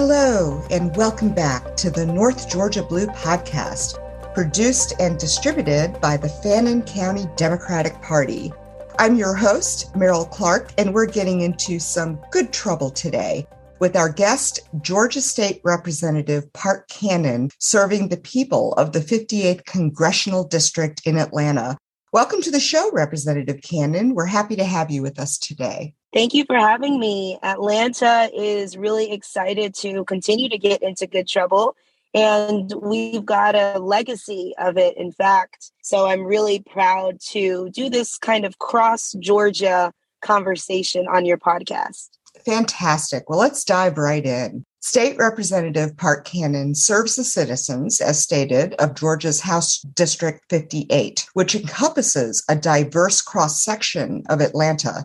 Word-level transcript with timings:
Hello, 0.00 0.64
and 0.70 0.94
welcome 0.96 1.34
back 1.34 1.76
to 1.76 1.90
the 1.90 2.06
North 2.06 2.48
Georgia 2.48 2.84
Blue 2.84 3.08
podcast, 3.08 3.98
produced 4.32 4.94
and 5.00 5.18
distributed 5.18 6.00
by 6.00 6.16
the 6.16 6.28
Fannin 6.28 6.82
County 6.82 7.26
Democratic 7.34 8.00
Party. 8.00 8.52
I'm 9.00 9.16
your 9.16 9.34
host, 9.34 9.92
Meryl 9.94 10.30
Clark, 10.30 10.70
and 10.78 10.94
we're 10.94 11.06
getting 11.06 11.40
into 11.40 11.80
some 11.80 12.20
good 12.30 12.52
trouble 12.52 12.90
today 12.90 13.48
with 13.80 13.96
our 13.96 14.08
guest, 14.08 14.60
Georgia 14.82 15.20
State 15.20 15.60
Representative 15.64 16.52
Park 16.52 16.86
Cannon, 16.86 17.50
serving 17.58 18.08
the 18.08 18.18
people 18.18 18.74
of 18.74 18.92
the 18.92 19.00
58th 19.00 19.64
Congressional 19.64 20.44
District 20.44 21.04
in 21.06 21.18
Atlanta. 21.18 21.76
Welcome 22.12 22.40
to 22.42 22.52
the 22.52 22.60
show, 22.60 22.88
Representative 22.92 23.62
Cannon. 23.62 24.14
We're 24.14 24.26
happy 24.26 24.54
to 24.54 24.64
have 24.64 24.92
you 24.92 25.02
with 25.02 25.18
us 25.18 25.38
today. 25.38 25.96
Thank 26.12 26.32
you 26.32 26.44
for 26.46 26.56
having 26.56 26.98
me. 26.98 27.38
Atlanta 27.42 28.30
is 28.34 28.76
really 28.76 29.12
excited 29.12 29.74
to 29.76 30.04
continue 30.04 30.48
to 30.48 30.58
get 30.58 30.82
into 30.82 31.06
good 31.06 31.28
trouble. 31.28 31.76
And 32.14 32.72
we've 32.80 33.26
got 33.26 33.54
a 33.54 33.78
legacy 33.78 34.54
of 34.58 34.78
it, 34.78 34.96
in 34.96 35.12
fact. 35.12 35.70
So 35.82 36.06
I'm 36.06 36.24
really 36.24 36.60
proud 36.60 37.20
to 37.28 37.68
do 37.70 37.90
this 37.90 38.16
kind 38.16 38.46
of 38.46 38.58
cross 38.58 39.14
Georgia 39.20 39.92
conversation 40.22 41.06
on 41.06 41.26
your 41.26 41.36
podcast. 41.36 42.08
Fantastic. 42.44 43.28
Well, 43.28 43.38
let's 43.38 43.64
dive 43.64 43.98
right 43.98 44.24
in. 44.24 44.64
State 44.80 45.18
Representative 45.18 45.96
Park 45.96 46.24
Cannon 46.24 46.74
serves 46.74 47.16
the 47.16 47.24
citizens, 47.24 48.00
as 48.00 48.20
stated, 48.22 48.74
of 48.74 48.94
Georgia's 48.94 49.40
House 49.40 49.80
District 49.80 50.40
58, 50.48 51.26
which 51.34 51.54
encompasses 51.54 52.42
a 52.48 52.56
diverse 52.56 53.20
cross 53.20 53.62
section 53.62 54.22
of 54.30 54.40
Atlanta. 54.40 55.04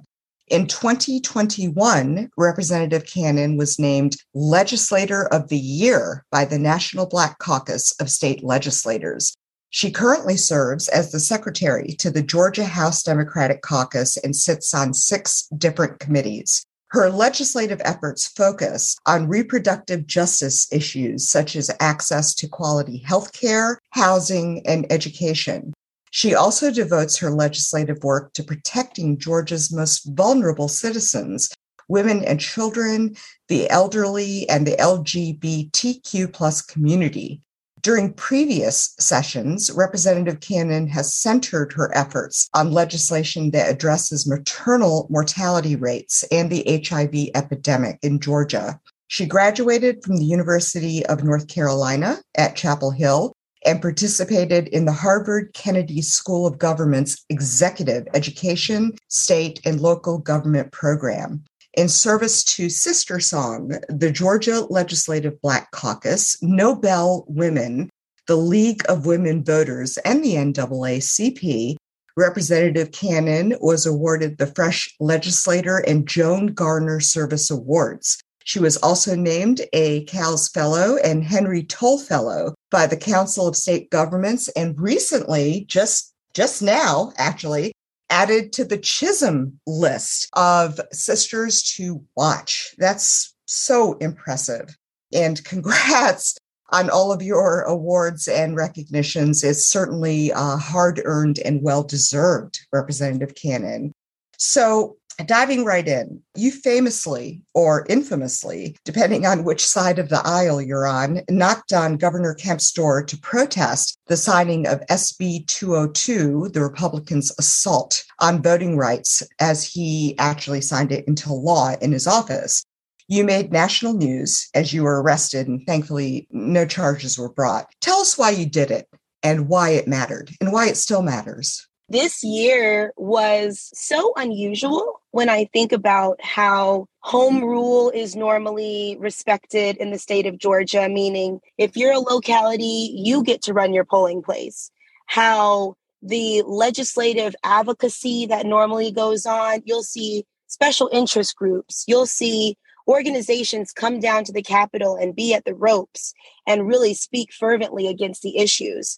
In 0.50 0.68
2021, 0.68 2.30
Representative 2.36 3.06
Cannon 3.06 3.56
was 3.56 3.80
named 3.80 4.18
Legislator 4.34 5.26
of 5.28 5.48
the 5.48 5.58
Year 5.58 6.26
by 6.32 6.44
the 6.44 6.60
National 6.60 7.06
Black 7.06 7.40
Caucus 7.40 7.94
of 7.94 8.10
State 8.10 8.44
Legislators. 8.44 9.38
She 9.70 9.90
currently 9.90 10.36
serves 10.36 10.90
as 10.90 11.12
the 11.12 11.20
secretary 11.22 11.96
to 12.00 12.12
the 12.12 12.22
Georgia 12.22 12.66
House 12.66 13.04
Democratic 13.04 13.62
Caucus 13.62 14.18
and 14.18 14.36
sits 14.36 14.74
on 14.74 14.94
six 14.94 15.48
different 15.58 16.00
committees. 16.00 16.66
Her 16.90 17.10
legislative 17.10 17.82
efforts 17.84 18.28
focus 18.28 18.98
on 19.08 19.30
reproductive 19.30 20.06
justice 20.06 20.72
issues 20.72 21.28
such 21.28 21.56
as 21.56 21.72
access 21.80 22.36
to 22.36 22.48
quality 22.48 22.98
health 22.98 23.32
care, 23.32 23.80
housing, 23.92 24.62
and 24.68 24.86
education. 24.92 25.73
She 26.16 26.36
also 26.36 26.70
devotes 26.70 27.18
her 27.18 27.32
legislative 27.32 28.04
work 28.04 28.34
to 28.34 28.44
protecting 28.44 29.18
Georgia's 29.18 29.74
most 29.74 30.06
vulnerable 30.14 30.68
citizens, 30.68 31.50
women 31.88 32.24
and 32.24 32.40
children, 32.40 33.16
the 33.48 33.68
elderly, 33.72 34.48
and 34.48 34.68
the 34.68 34.76
LGBTQ 34.76 36.32
plus 36.32 36.62
community. 36.62 37.42
During 37.82 38.14
previous 38.14 38.94
sessions, 39.00 39.72
Representative 39.72 40.40
Cannon 40.40 40.86
has 40.86 41.16
centered 41.16 41.74
her 41.74 41.90
efforts 41.98 42.48
on 42.54 42.72
legislation 42.72 43.50
that 43.50 43.72
addresses 43.72 44.28
maternal 44.28 45.08
mortality 45.10 45.76
rates 45.76 46.24
and 46.32 46.52
the 46.52 46.64
HIV 46.88 47.32
epidemic 47.34 47.98
in 48.04 48.20
Georgia. 48.20 48.80
She 49.08 49.26
graduated 49.26 50.04
from 50.04 50.18
the 50.18 50.26
University 50.26 51.04
of 51.08 51.24
North 51.24 51.48
Carolina 51.48 52.20
at 52.38 52.56
Chapel 52.56 52.92
Hill 52.92 53.34
and 53.66 53.82
participated 53.82 54.68
in 54.70 54.86
the 54.86 54.92
Harvard 54.92 55.54
Kennedy 55.54 56.02
School 56.02 56.46
of 56.46 56.58
Government's 56.58 57.24
Executive 57.30 58.08
Education, 58.14 58.94
State, 59.10 59.60
and 59.66 59.80
Local 59.80 60.18
Government 60.18 60.72
Program 60.72 61.44
in 61.76 61.90
service 61.90 62.44
to 62.44 62.68
SisterSong, 62.68 63.82
the 63.90 64.12
Georgia 64.12 64.62
Legislative 64.70 65.42
Black 65.42 65.72
Caucus, 65.72 66.38
Nobel 66.42 67.26
Women, 67.28 67.90
the 68.28 68.36
League 68.36 68.84
of 68.88 69.06
Women 69.06 69.44
Voters, 69.44 69.98
and 70.00 70.24
the 70.24 70.36
NAACP, 70.36 71.76
Representative 72.16 72.92
Cannon 72.92 73.56
was 73.60 73.88
awarded 73.88 74.38
the 74.38 74.46
Fresh 74.46 74.96
Legislator 75.00 75.78
and 75.80 76.08
Joan 76.08 76.48
Garner 76.48 77.00
Service 77.00 77.50
Awards. 77.50 78.22
She 78.46 78.60
was 78.60 78.78
also 78.78 79.16
named 79.16 79.62
a 79.74 80.04
CALS 80.06 80.50
Fellow 80.50 80.98
and 80.98 81.24
Henry 81.24 81.64
Toll 81.64 82.00
Fellow 82.00 82.54
by 82.72 82.88
the 82.88 82.98
Council 82.98 83.48
of 83.48 83.56
State 83.56 83.90
Governments, 83.90 84.50
and 84.50 84.80
recently, 84.80 85.66
just 85.68 86.14
just 86.34 86.62
now, 86.62 87.14
actually, 87.18 87.74
added 88.10 88.52
to 88.54 88.66
the 88.66 88.78
Chisholm 88.78 89.60
list 89.68 90.30
of 90.34 90.80
sisters 90.92 91.62
to 91.64 92.04
watch. 92.16 92.74
That's 92.78 93.34
so 93.46 93.94
impressive. 93.94 94.76
And 95.14 95.44
congrats 95.46 96.38
on 96.72 96.90
all 96.90 97.12
of 97.12 97.22
your 97.22 97.62
awards 97.62 98.28
and 98.28 98.56
recognitions. 98.56 99.44
It's 99.44 99.66
certainly 99.66 100.34
uh, 100.34 100.58
hard 100.58 101.02
earned 101.06 101.40
and 101.40 101.62
well 101.62 101.84
deserved, 101.84 102.60
Representative 102.74 103.36
Cannon. 103.36 103.94
So, 104.38 104.98
diving 105.26 105.66
right 105.66 105.88
in, 105.88 106.22
you 106.36 106.52
famously 106.52 107.42
or 107.54 107.86
infamously, 107.90 108.76
depending 108.84 109.26
on 109.26 109.44
which 109.44 109.66
side 109.66 110.00
of 110.00 110.10
the 110.10 110.22
aisle 110.26 110.62
you're 110.62 110.88
on, 110.88 111.22
knocked 111.30 111.74
on 111.74 111.98
Governor 111.98 112.34
Kemp's 112.34 112.72
door 112.72 113.04
to 113.04 113.18
protest 113.18 113.98
the 114.08 114.18
signing 114.18 114.68
of 114.68 114.82
SB 114.90 115.48
202, 115.48 116.50
the 116.54 116.62
Republicans' 116.62 117.34
assault 117.38 118.04
on 118.20 118.42
voting 118.42 118.78
rights, 118.78 119.24
as 119.40 119.64
he 119.64 120.16
actually 120.18 120.62
signed 120.62 120.92
it 120.92 121.08
into 121.08 121.34
law 121.34 121.76
in 121.82 121.92
his 121.92 122.08
office. 122.08 122.64
You 123.08 123.24
made 123.24 123.52
national 123.52 123.94
news 123.94 124.50
as 124.54 124.74
you 124.74 124.84
were 124.84 125.02
arrested, 125.02 125.48
and 125.48 125.66
thankfully, 125.68 126.28
no 126.32 126.66
charges 126.66 127.18
were 127.18 127.32
brought. 127.32 127.68
Tell 127.82 128.00
us 128.00 128.18
why 128.18 128.32
you 128.32 128.46
did 128.46 128.72
it 128.72 128.88
and 129.22 129.48
why 129.50 129.72
it 129.72 129.88
mattered 129.88 130.32
and 130.40 130.52
why 130.52 130.68
it 130.68 130.78
still 130.78 131.02
matters. 131.02 131.68
This 131.90 132.24
year 132.24 132.94
was 132.96 133.70
so 133.74 134.14
unusual 134.16 135.02
when 135.14 135.30
I 135.30 135.46
think 135.54 135.72
about 135.72 136.20
how 136.24 136.88
home 137.02 137.44
rule 137.44 137.92
is 137.92 138.16
normally 138.16 138.98
respected 139.00 139.78
in 139.78 139.92
the 139.92 140.00
state 140.00 140.26
of 140.26 140.40
Georgia, 140.40 140.90
meaning 140.90 141.40
if 141.60 141.78
you're 141.78 141.94
a 141.94 142.00
locality, 142.00 142.96
you 142.96 143.22
get 143.24 143.44
to 143.44 143.54
run 143.54 143.76
your 143.76 143.86
polling 143.86 144.24
place. 144.24 144.72
How 145.06 145.76
the 146.02 146.42
legislative 146.48 147.36
advocacy 147.44 148.26
that 148.26 148.48
normally 148.48 148.90
goes 148.90 149.28
on, 149.28 149.62
you'll 149.66 149.84
see 149.84 150.26
special 150.48 150.90
interest 150.92 151.36
groups, 151.36 151.84
you'll 151.88 152.08
see 152.08 152.58
organizations 152.88 153.72
come 153.72 154.00
down 154.00 154.24
to 154.24 154.34
the 154.34 154.42
Capitol 154.42 154.96
and 154.96 155.16
be 155.16 155.36
at 155.36 155.46
the 155.46 155.54
ropes 155.54 156.16
and 156.48 156.68
really 156.68 156.96
speak 156.96 157.32
fervently 157.32 157.86
against 157.86 158.24
the 158.24 158.40
issues. 158.40 158.98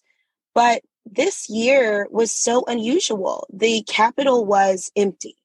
But 0.54 0.80
this 1.04 1.50
year 1.50 2.08
was 2.10 2.32
so 2.32 2.64
unusual. 2.66 3.46
The 3.52 3.82
Capitol 3.82 4.46
was 4.46 4.90
empty 4.96 5.36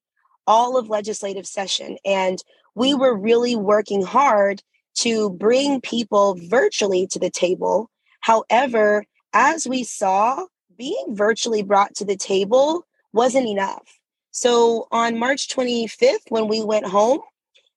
all 0.52 0.76
of 0.76 0.90
legislative 0.90 1.48
session, 1.48 1.98
and 2.04 2.44
we 2.76 2.92
mm-hmm. 2.92 3.00
were 3.00 3.18
really 3.18 3.56
working 3.56 4.04
hard 4.04 4.62
to 4.96 5.30
bring 5.30 5.80
people 5.80 6.36
virtually 6.50 7.08
to 7.08 7.18
the 7.18 7.30
table. 7.30 7.90
However, 8.20 9.06
as 9.32 9.66
we 9.66 9.86
saw, 9.86 10.46
being 10.78 11.06
virtually 11.10 11.64
brought 11.64 11.96
to 11.96 12.06
the 12.06 12.18
table 12.18 12.86
wasn't 13.14 13.48
enough. 13.48 13.98
So 14.32 14.88
on 14.92 15.18
March 15.18 15.48
25th, 15.48 16.28
when 16.28 16.50
we 16.50 16.62
went 16.62 16.86
home, 16.86 17.22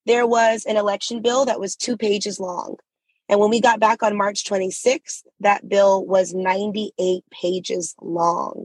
there 0.06 0.27
was 0.27 0.65
an 0.65 0.76
election 0.76 1.23
bill 1.23 1.44
that 1.44 1.61
was 1.61 1.76
two 1.76 1.97
pages 1.97 2.41
long. 2.41 2.76
And 3.29 3.38
when 3.38 3.50
we 3.50 3.61
got 3.61 3.79
back 3.79 4.03
on 4.03 4.17
March 4.17 4.44
26th, 4.44 5.23
that 5.41 5.69
bill 5.69 6.05
was 6.05 6.35
98 6.35 7.23
pages 7.31 7.94
long. 8.03 8.65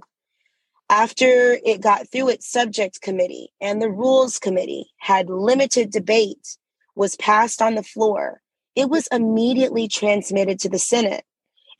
After 0.89 1.59
it 1.63 1.81
got 1.81 2.09
through 2.09 2.29
its 2.29 2.51
subject 2.51 3.01
committee 3.01 3.53
and 3.61 3.81
the 3.81 3.91
rules 3.91 4.39
committee 4.39 4.91
had 4.97 5.29
limited 5.29 5.91
debate, 5.91 6.57
was 6.95 7.15
passed 7.15 7.61
on 7.61 7.75
the 7.75 7.83
floor, 7.83 8.41
it 8.75 8.89
was 8.89 9.07
immediately 9.11 9.87
transmitted 9.87 10.59
to 10.59 10.69
the 10.69 10.79
Senate. 10.79 11.23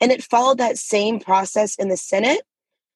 And 0.00 0.12
it 0.12 0.22
followed 0.22 0.58
that 0.58 0.78
same 0.78 1.18
process 1.18 1.74
in 1.74 1.88
the 1.88 1.96
Senate. 1.96 2.42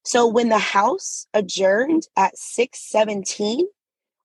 So 0.05 0.27
when 0.27 0.51
the 0.51 0.59
House 0.59 1.27
adjourned 1.35 2.07
at 2.17 2.39
617, 2.39 3.67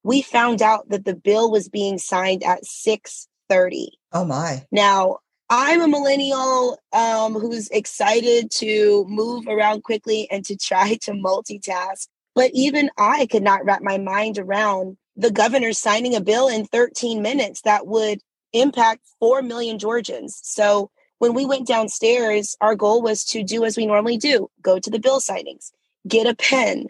we 0.04 0.22
found 0.22 0.62
out 0.62 0.90
that 0.90 1.06
the 1.06 1.16
bill 1.16 1.52
was 1.52 1.70
being 1.70 1.98
signed 1.98 2.44
at 2.44 2.66
630. 2.66 3.98
Oh 4.14 4.26
my. 4.26 4.66
Now, 4.72 5.20
I'm 5.50 5.82
a 5.82 5.88
millennial 5.88 6.78
um, 6.94 7.34
who's 7.34 7.70
excited 7.70 8.52
to 8.52 9.06
move 9.08 9.48
around 9.48 9.84
quickly 9.84 10.28
and 10.30 10.46
to 10.46 10.56
try 10.56 10.96
to 11.02 11.12
multitask. 11.12 12.08
But 12.36 12.52
even 12.54 12.92
I 12.98 13.26
could 13.26 13.42
not 13.42 13.66
wrap 13.66 13.82
my 13.82 13.98
mind 13.98 14.38
around 14.38 14.98
the 15.16 15.32
governor 15.32 15.74
signing 15.74 16.16
a 16.16 16.22
bill 16.22 16.48
in 16.48 16.66
13 16.66 17.22
minutes 17.22 17.62
that 17.62 17.88
would 17.88 18.22
impact 18.54 19.02
4 19.20 19.42
million 19.42 19.80
Georgians. 19.80 20.40
So 20.44 20.92
when 21.18 21.34
we 21.34 21.46
went 21.46 21.68
downstairs, 21.68 22.56
our 22.62 22.76
goal 22.76 23.02
was 23.02 23.26
to 23.26 23.44
do 23.44 23.66
as 23.66 23.76
we 23.76 23.88
normally 23.88 24.18
do 24.18 24.50
go 24.62 24.80
to 24.80 24.90
the 24.90 25.00
bill 25.00 25.20
signings, 25.20 25.72
get 26.08 26.28
a 26.28 26.36
pen, 26.36 26.86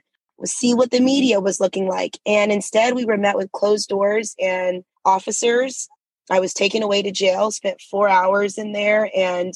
see 0.45 0.73
what 0.73 0.91
the 0.91 0.99
media 0.99 1.39
was 1.39 1.61
looking 1.61 1.87
like. 1.87 2.17
And 2.25 2.51
instead, 2.51 2.93
we 2.93 3.05
were 3.05 3.17
met 3.17 3.37
with 3.37 3.51
closed 3.53 3.87
doors 3.87 4.35
and 4.39 4.83
officers 5.05 5.87
I 6.29 6.39
was 6.39 6.53
taken 6.53 6.83
away 6.83 7.01
to 7.01 7.11
jail, 7.11 7.51
spent 7.51 7.81
four 7.81 8.07
hours 8.07 8.57
in 8.57 8.71
there, 8.71 9.09
and 9.15 9.53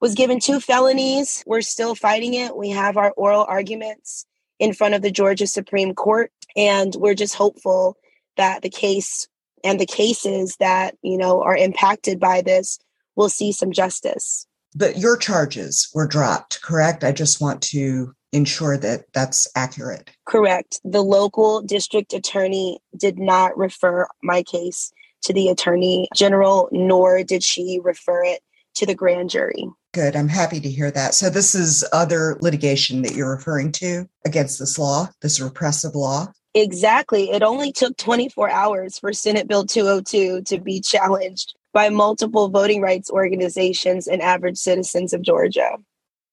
was 0.00 0.14
given 0.14 0.40
two 0.40 0.60
felonies. 0.60 1.42
We're 1.46 1.62
still 1.62 1.94
fighting 1.94 2.34
it. 2.34 2.56
We 2.56 2.70
have 2.70 2.96
our 2.96 3.12
oral 3.16 3.44
arguments 3.44 4.26
in 4.58 4.72
front 4.72 4.94
of 4.94 5.02
the 5.02 5.10
Georgia 5.10 5.46
Supreme 5.46 5.94
Court, 5.94 6.32
and 6.56 6.94
we're 6.96 7.14
just 7.14 7.34
hopeful 7.34 7.96
that 8.36 8.62
the 8.62 8.70
case 8.70 9.28
and 9.64 9.80
the 9.80 9.86
cases 9.86 10.56
that 10.60 10.96
you 11.02 11.16
know 11.16 11.42
are 11.42 11.56
impacted 11.56 12.20
by 12.20 12.42
this 12.42 12.78
will 13.14 13.28
see 13.28 13.52
some 13.52 13.72
justice. 13.72 14.46
But 14.74 14.98
your 14.98 15.16
charges 15.16 15.88
were 15.94 16.06
dropped, 16.06 16.60
correct? 16.60 17.02
I 17.02 17.12
just 17.12 17.40
want 17.40 17.62
to 17.62 18.14
ensure 18.32 18.76
that 18.76 19.04
that's 19.14 19.48
accurate. 19.56 20.10
Correct. 20.26 20.80
The 20.84 21.02
local 21.02 21.62
district 21.62 22.12
attorney 22.12 22.80
did 22.94 23.18
not 23.18 23.56
refer 23.56 24.06
my 24.22 24.42
case 24.42 24.92
to 25.26 25.32
the 25.32 25.48
attorney 25.48 26.08
general, 26.14 26.68
nor 26.72 27.22
did 27.22 27.42
she 27.42 27.80
refer 27.82 28.24
it 28.24 28.40
to 28.76 28.86
the 28.86 28.94
grand 28.94 29.30
jury. 29.30 29.68
Good. 29.92 30.14
I'm 30.14 30.28
happy 30.28 30.60
to 30.60 30.70
hear 30.70 30.90
that. 30.90 31.14
So, 31.14 31.30
this 31.30 31.54
is 31.54 31.84
other 31.92 32.36
litigation 32.40 33.02
that 33.02 33.14
you're 33.14 33.34
referring 33.34 33.72
to 33.72 34.06
against 34.24 34.58
this 34.58 34.78
law, 34.78 35.08
this 35.22 35.40
repressive 35.40 35.94
law? 35.94 36.26
Exactly. 36.54 37.30
It 37.30 37.42
only 37.42 37.72
took 37.72 37.96
24 37.96 38.50
hours 38.50 38.98
for 38.98 39.12
Senate 39.12 39.48
Bill 39.48 39.66
202 39.66 40.42
to 40.42 40.60
be 40.60 40.80
challenged 40.80 41.54
by 41.72 41.88
multiple 41.90 42.48
voting 42.48 42.80
rights 42.80 43.10
organizations 43.10 44.06
and 44.06 44.22
average 44.22 44.56
citizens 44.56 45.12
of 45.12 45.22
Georgia. 45.22 45.76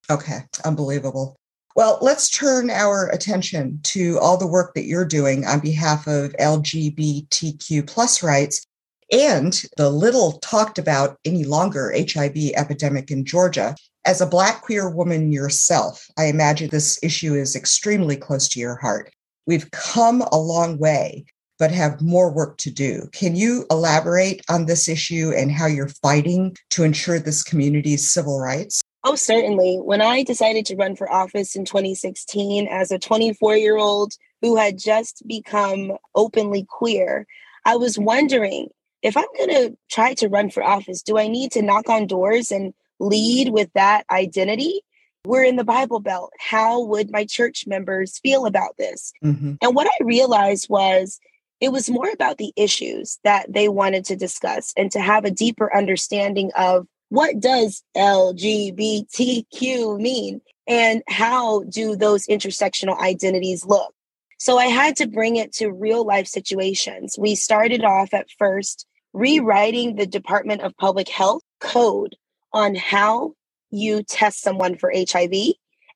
Okay, 0.10 0.40
unbelievable. 0.64 1.36
Well, 1.76 1.98
let's 2.02 2.30
turn 2.30 2.70
our 2.70 3.10
attention 3.10 3.80
to 3.84 4.20
all 4.20 4.38
the 4.38 4.48
work 4.48 4.76
that 4.76 4.86
you're 4.86 5.06
doing 5.06 5.46
on 5.46 5.60
behalf 5.60 6.08
of 6.08 6.34
LGBTQ 6.34 7.88
plus 7.88 8.22
rights 8.22 8.66
and 9.14 9.64
the 9.78 9.92
little 9.92 10.34
talked 10.40 10.80
about 10.80 11.20
any 11.24 11.44
longer 11.44 11.94
HIV 11.96 12.36
epidemic 12.56 13.12
in 13.12 13.26
Georgia. 13.26 13.76
As 14.06 14.20
a 14.20 14.26
Black 14.26 14.64
queer 14.64 14.90
woman 14.90 15.32
yourself, 15.32 16.08
I 16.18 16.26
imagine 16.26 16.70
this 16.70 17.00
issue 17.04 17.36
is 17.36 17.56
extremely 17.56 18.18
close 18.18 18.50
to 18.50 18.60
your 18.60 18.76
heart. 18.76 19.14
We've 19.46 19.70
come 19.70 20.24
a 20.32 20.38
long 20.38 20.80
way, 20.80 21.26
but 21.60 21.72
have 21.72 22.02
more 22.02 22.34
work 22.34 22.58
to 22.58 22.72
do. 22.72 23.08
Can 23.14 23.36
you 23.36 23.66
elaborate 23.70 24.42
on 24.50 24.66
this 24.66 24.90
issue 24.90 25.32
and 25.38 25.52
how 25.52 25.68
you're 25.68 25.90
fighting 25.90 26.58
to 26.72 26.84
ensure 26.84 27.20
this 27.20 27.44
community's 27.44 28.10
civil 28.10 28.40
rights? 28.40 28.82
Oh, 29.04 29.16
certainly. 29.16 29.78
When 29.78 30.02
I 30.02 30.24
decided 30.24 30.66
to 30.68 30.76
run 30.76 30.96
for 30.96 31.12
office 31.12 31.56
in 31.56 31.66
2016 31.66 32.68
as 32.68 32.90
a 32.92 32.98
24 32.98 33.58
year 33.58 33.78
old 33.78 34.14
who 34.42 34.56
had 34.56 34.80
just 34.80 35.22
become 35.28 35.98
openly 36.16 36.66
queer, 36.68 37.28
I 37.64 37.76
was 37.76 38.00
wondering 38.00 38.70
if 39.04 39.16
I'm 39.18 39.26
going 39.38 39.50
to 39.50 39.78
try 39.92 40.16
to 40.16 40.30
run 40.30 40.50
for 40.50 40.64
office, 40.64 41.04
do 41.04 41.20
I 41.20 41.28
need 41.28 41.52
to 41.52 41.62
knock 41.62 41.90
on 41.90 42.08
doors 42.08 42.52
and 42.52 42.74
lead 43.00 43.50
with 43.50 43.70
that 43.74 44.06
identity? 44.10 44.82
We're 45.26 45.44
in 45.44 45.58
the 45.58 45.64
Bible 45.64 46.00
Belt. 46.00 46.32
How 46.40 46.82
would 46.82 47.12
my 47.12 47.26
church 47.26 47.66
members 47.68 48.18
feel 48.20 48.46
about 48.46 48.78
this? 48.78 49.12
Mm-hmm. 49.24 49.54
And 49.62 49.76
what 49.76 49.88
I 49.88 50.04
realized 50.04 50.70
was 50.70 51.20
it 51.60 51.72
was 51.72 51.90
more 51.90 52.10
about 52.10 52.38
the 52.38 52.54
issues 52.56 53.20
that 53.24 53.52
they 53.52 53.70
wanted 53.70 54.06
to 54.06 54.16
discuss 54.16 54.74
and 54.76 54.92
to 54.92 55.00
have 55.00 55.26
a 55.26 55.32
deeper 55.32 55.76
understanding 55.76 56.52
of 56.58 56.88
what 57.10 57.40
does 57.40 57.84
LGBTQ 57.96 60.00
mean 60.00 60.42
and 60.68 61.04
how 61.08 61.64
do 61.64 61.96
those 61.96 62.28
intersectional 62.28 63.00
identities 63.00 63.66
look. 63.66 63.94
So 64.40 64.58
I 64.58 64.66
had 64.66 64.96
to 64.98 65.08
bring 65.08 65.38
it 65.38 65.54
to 65.54 65.72
real 65.72 66.06
life 66.06 66.28
situations. 66.28 67.16
We 67.18 67.36
started 67.36 67.84
off 67.84 68.14
at 68.14 68.28
first 68.38 68.86
rewriting 69.14 69.96
the 69.96 70.08
Department 70.08 70.62
of 70.62 70.76
Public 70.78 71.08
Health 71.08 71.44
code 71.60 72.16
on 72.52 72.76
how 72.76 73.34
you 73.72 74.04
test 74.04 74.42
someone 74.42 74.76
for 74.78 74.94
HIV 74.94 75.34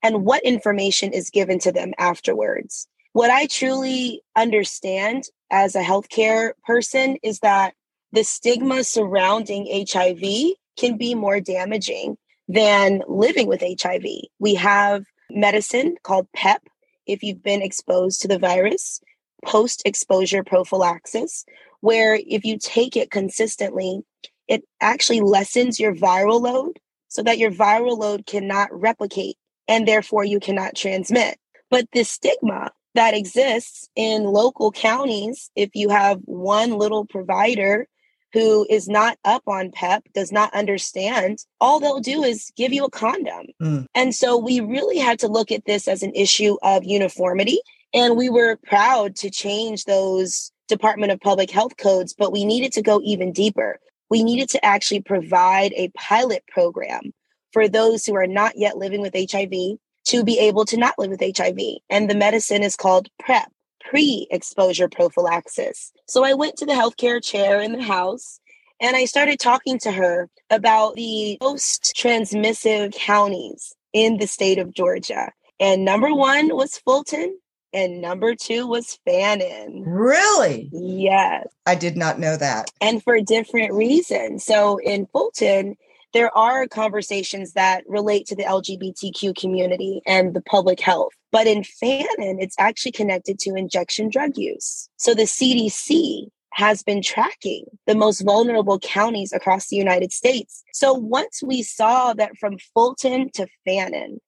and 0.03 0.23
what 0.23 0.43
information 0.43 1.11
is 1.11 1.29
given 1.29 1.59
to 1.59 1.71
them 1.71 1.93
afterwards. 1.97 2.87
What 3.13 3.31
I 3.31 3.47
truly 3.47 4.21
understand 4.35 5.25
as 5.49 5.75
a 5.75 5.83
healthcare 5.83 6.51
person 6.65 7.17
is 7.23 7.39
that 7.39 7.73
the 8.11 8.23
stigma 8.23 8.83
surrounding 8.83 9.85
HIV 9.91 10.53
can 10.77 10.97
be 10.97 11.15
more 11.15 11.39
damaging 11.39 12.17
than 12.47 13.01
living 13.07 13.47
with 13.47 13.61
HIV. 13.61 14.03
We 14.39 14.55
have 14.55 15.05
medicine 15.29 15.95
called 16.03 16.31
PEP 16.33 16.61
if 17.05 17.23
you've 17.23 17.43
been 17.43 17.61
exposed 17.61 18.21
to 18.21 18.27
the 18.27 18.39
virus, 18.39 19.01
post 19.43 19.81
exposure 19.85 20.43
prophylaxis, 20.43 21.45
where 21.81 22.19
if 22.27 22.43
you 22.43 22.57
take 22.57 22.95
it 22.95 23.11
consistently, 23.11 24.01
it 24.47 24.63
actually 24.81 25.21
lessens 25.21 25.79
your 25.79 25.93
viral 25.93 26.41
load 26.41 26.79
so 27.07 27.21
that 27.23 27.37
your 27.37 27.51
viral 27.51 27.97
load 27.97 28.25
cannot 28.25 28.69
replicate 28.71 29.37
and 29.67 29.87
therefore 29.87 30.23
you 30.23 30.39
cannot 30.39 30.75
transmit. 30.75 31.37
But 31.69 31.87
the 31.91 32.03
stigma 32.03 32.71
that 32.95 33.13
exists 33.13 33.89
in 33.95 34.23
local 34.23 34.71
counties, 34.71 35.51
if 35.55 35.69
you 35.73 35.89
have 35.89 36.19
one 36.25 36.77
little 36.77 37.05
provider 37.05 37.87
who 38.33 38.65
is 38.69 38.87
not 38.87 39.17
up 39.23 39.43
on 39.47 39.71
PEP, 39.71 40.03
does 40.13 40.31
not 40.31 40.53
understand, 40.53 41.39
all 41.61 41.79
they'll 41.79 41.99
do 41.99 42.23
is 42.23 42.51
give 42.55 42.73
you 42.73 42.85
a 42.85 42.89
condom. 42.89 43.47
Mm. 43.61 43.85
And 43.95 44.13
so 44.13 44.37
we 44.37 44.59
really 44.59 44.97
had 44.97 45.19
to 45.19 45.27
look 45.27 45.51
at 45.51 45.65
this 45.65 45.87
as 45.87 46.03
an 46.03 46.13
issue 46.13 46.57
of 46.61 46.83
uniformity. 46.83 47.59
And 47.93 48.17
we 48.17 48.29
were 48.29 48.59
proud 48.65 49.15
to 49.17 49.29
change 49.29 49.85
those 49.85 50.51
Department 50.67 51.11
of 51.11 51.19
Public 51.19 51.49
Health 51.51 51.77
codes, 51.77 52.13
but 52.17 52.31
we 52.31 52.45
needed 52.45 52.71
to 52.73 52.81
go 52.81 53.01
even 53.03 53.31
deeper. 53.31 53.79
We 54.09 54.23
needed 54.23 54.49
to 54.49 54.65
actually 54.65 55.01
provide 55.01 55.73
a 55.73 55.89
pilot 55.89 56.43
program 56.47 57.13
for 57.51 57.67
those 57.67 58.05
who 58.05 58.15
are 58.15 58.27
not 58.27 58.57
yet 58.57 58.77
living 58.77 59.01
with 59.01 59.15
HIV 59.15 59.77
to 60.05 60.23
be 60.23 60.39
able 60.39 60.65
to 60.65 60.77
not 60.77 60.97
live 60.97 61.09
with 61.09 61.37
HIV. 61.37 61.57
And 61.89 62.09
the 62.09 62.15
medicine 62.15 62.63
is 62.63 62.75
called 62.75 63.09
PrEP, 63.19 63.51
pre 63.81 64.27
exposure 64.31 64.87
prophylaxis. 64.87 65.91
So 66.07 66.23
I 66.23 66.33
went 66.33 66.57
to 66.57 66.65
the 66.65 66.73
healthcare 66.73 67.23
chair 67.23 67.61
in 67.61 67.73
the 67.73 67.83
house 67.83 68.39
and 68.79 68.95
I 68.95 69.05
started 69.05 69.39
talking 69.39 69.79
to 69.79 69.91
her 69.91 70.29
about 70.49 70.95
the 70.95 71.37
most 71.41 71.93
transmissive 71.97 72.93
counties 72.93 73.73
in 73.91 74.17
the 74.17 74.27
state 74.27 74.59
of 74.59 74.73
Georgia. 74.73 75.31
And 75.59 75.83
number 75.83 76.13
one 76.13 76.55
was 76.55 76.77
Fulton, 76.77 77.39
and 77.73 78.01
number 78.01 78.35
two 78.35 78.67
was 78.67 78.97
Fannin. 79.05 79.83
Really? 79.85 80.69
Yes. 80.71 81.47
I 81.65 81.75
did 81.75 81.97
not 81.97 82.19
know 82.19 82.37
that. 82.37 82.71
And 82.81 83.03
for 83.03 83.19
different 83.21 83.73
reasons. 83.73 84.43
So 84.43 84.77
in 84.77 85.05
Fulton, 85.07 85.75
there 86.13 86.35
are 86.35 86.67
conversations 86.67 87.53
that 87.53 87.83
relate 87.87 88.25
to 88.27 88.35
the 88.35 88.43
LGBTQ 88.43 89.35
community 89.37 90.01
and 90.07 90.33
the 90.33 90.41
public 90.41 90.79
health. 90.79 91.11
But 91.31 91.47
in 91.47 91.63
Fannin, 91.63 92.39
it's 92.39 92.55
actually 92.57 92.93
connected 92.93 93.37
to 93.39 93.55
injection 93.55 94.09
drug 94.09 94.37
use. 94.37 94.89
So 94.97 95.13
the 95.13 95.23
CDC 95.23 96.29
has 96.53 96.81
been 96.81 97.03
tracking 97.03 97.65
the 97.85 97.93
most 97.93 98.21
vulnerable 98.21 98.79
counties 98.79 99.31
across 99.31 99.67
the 99.67 99.75
United 99.75 100.11
States. 100.11 100.63
So 100.73 100.91
once 100.93 101.43
we 101.43 101.61
saw 101.61 102.13
that 102.13 102.35
from 102.37 102.57
Fulton 102.73 103.29
to 103.33 103.45
Fannin, 103.63 104.19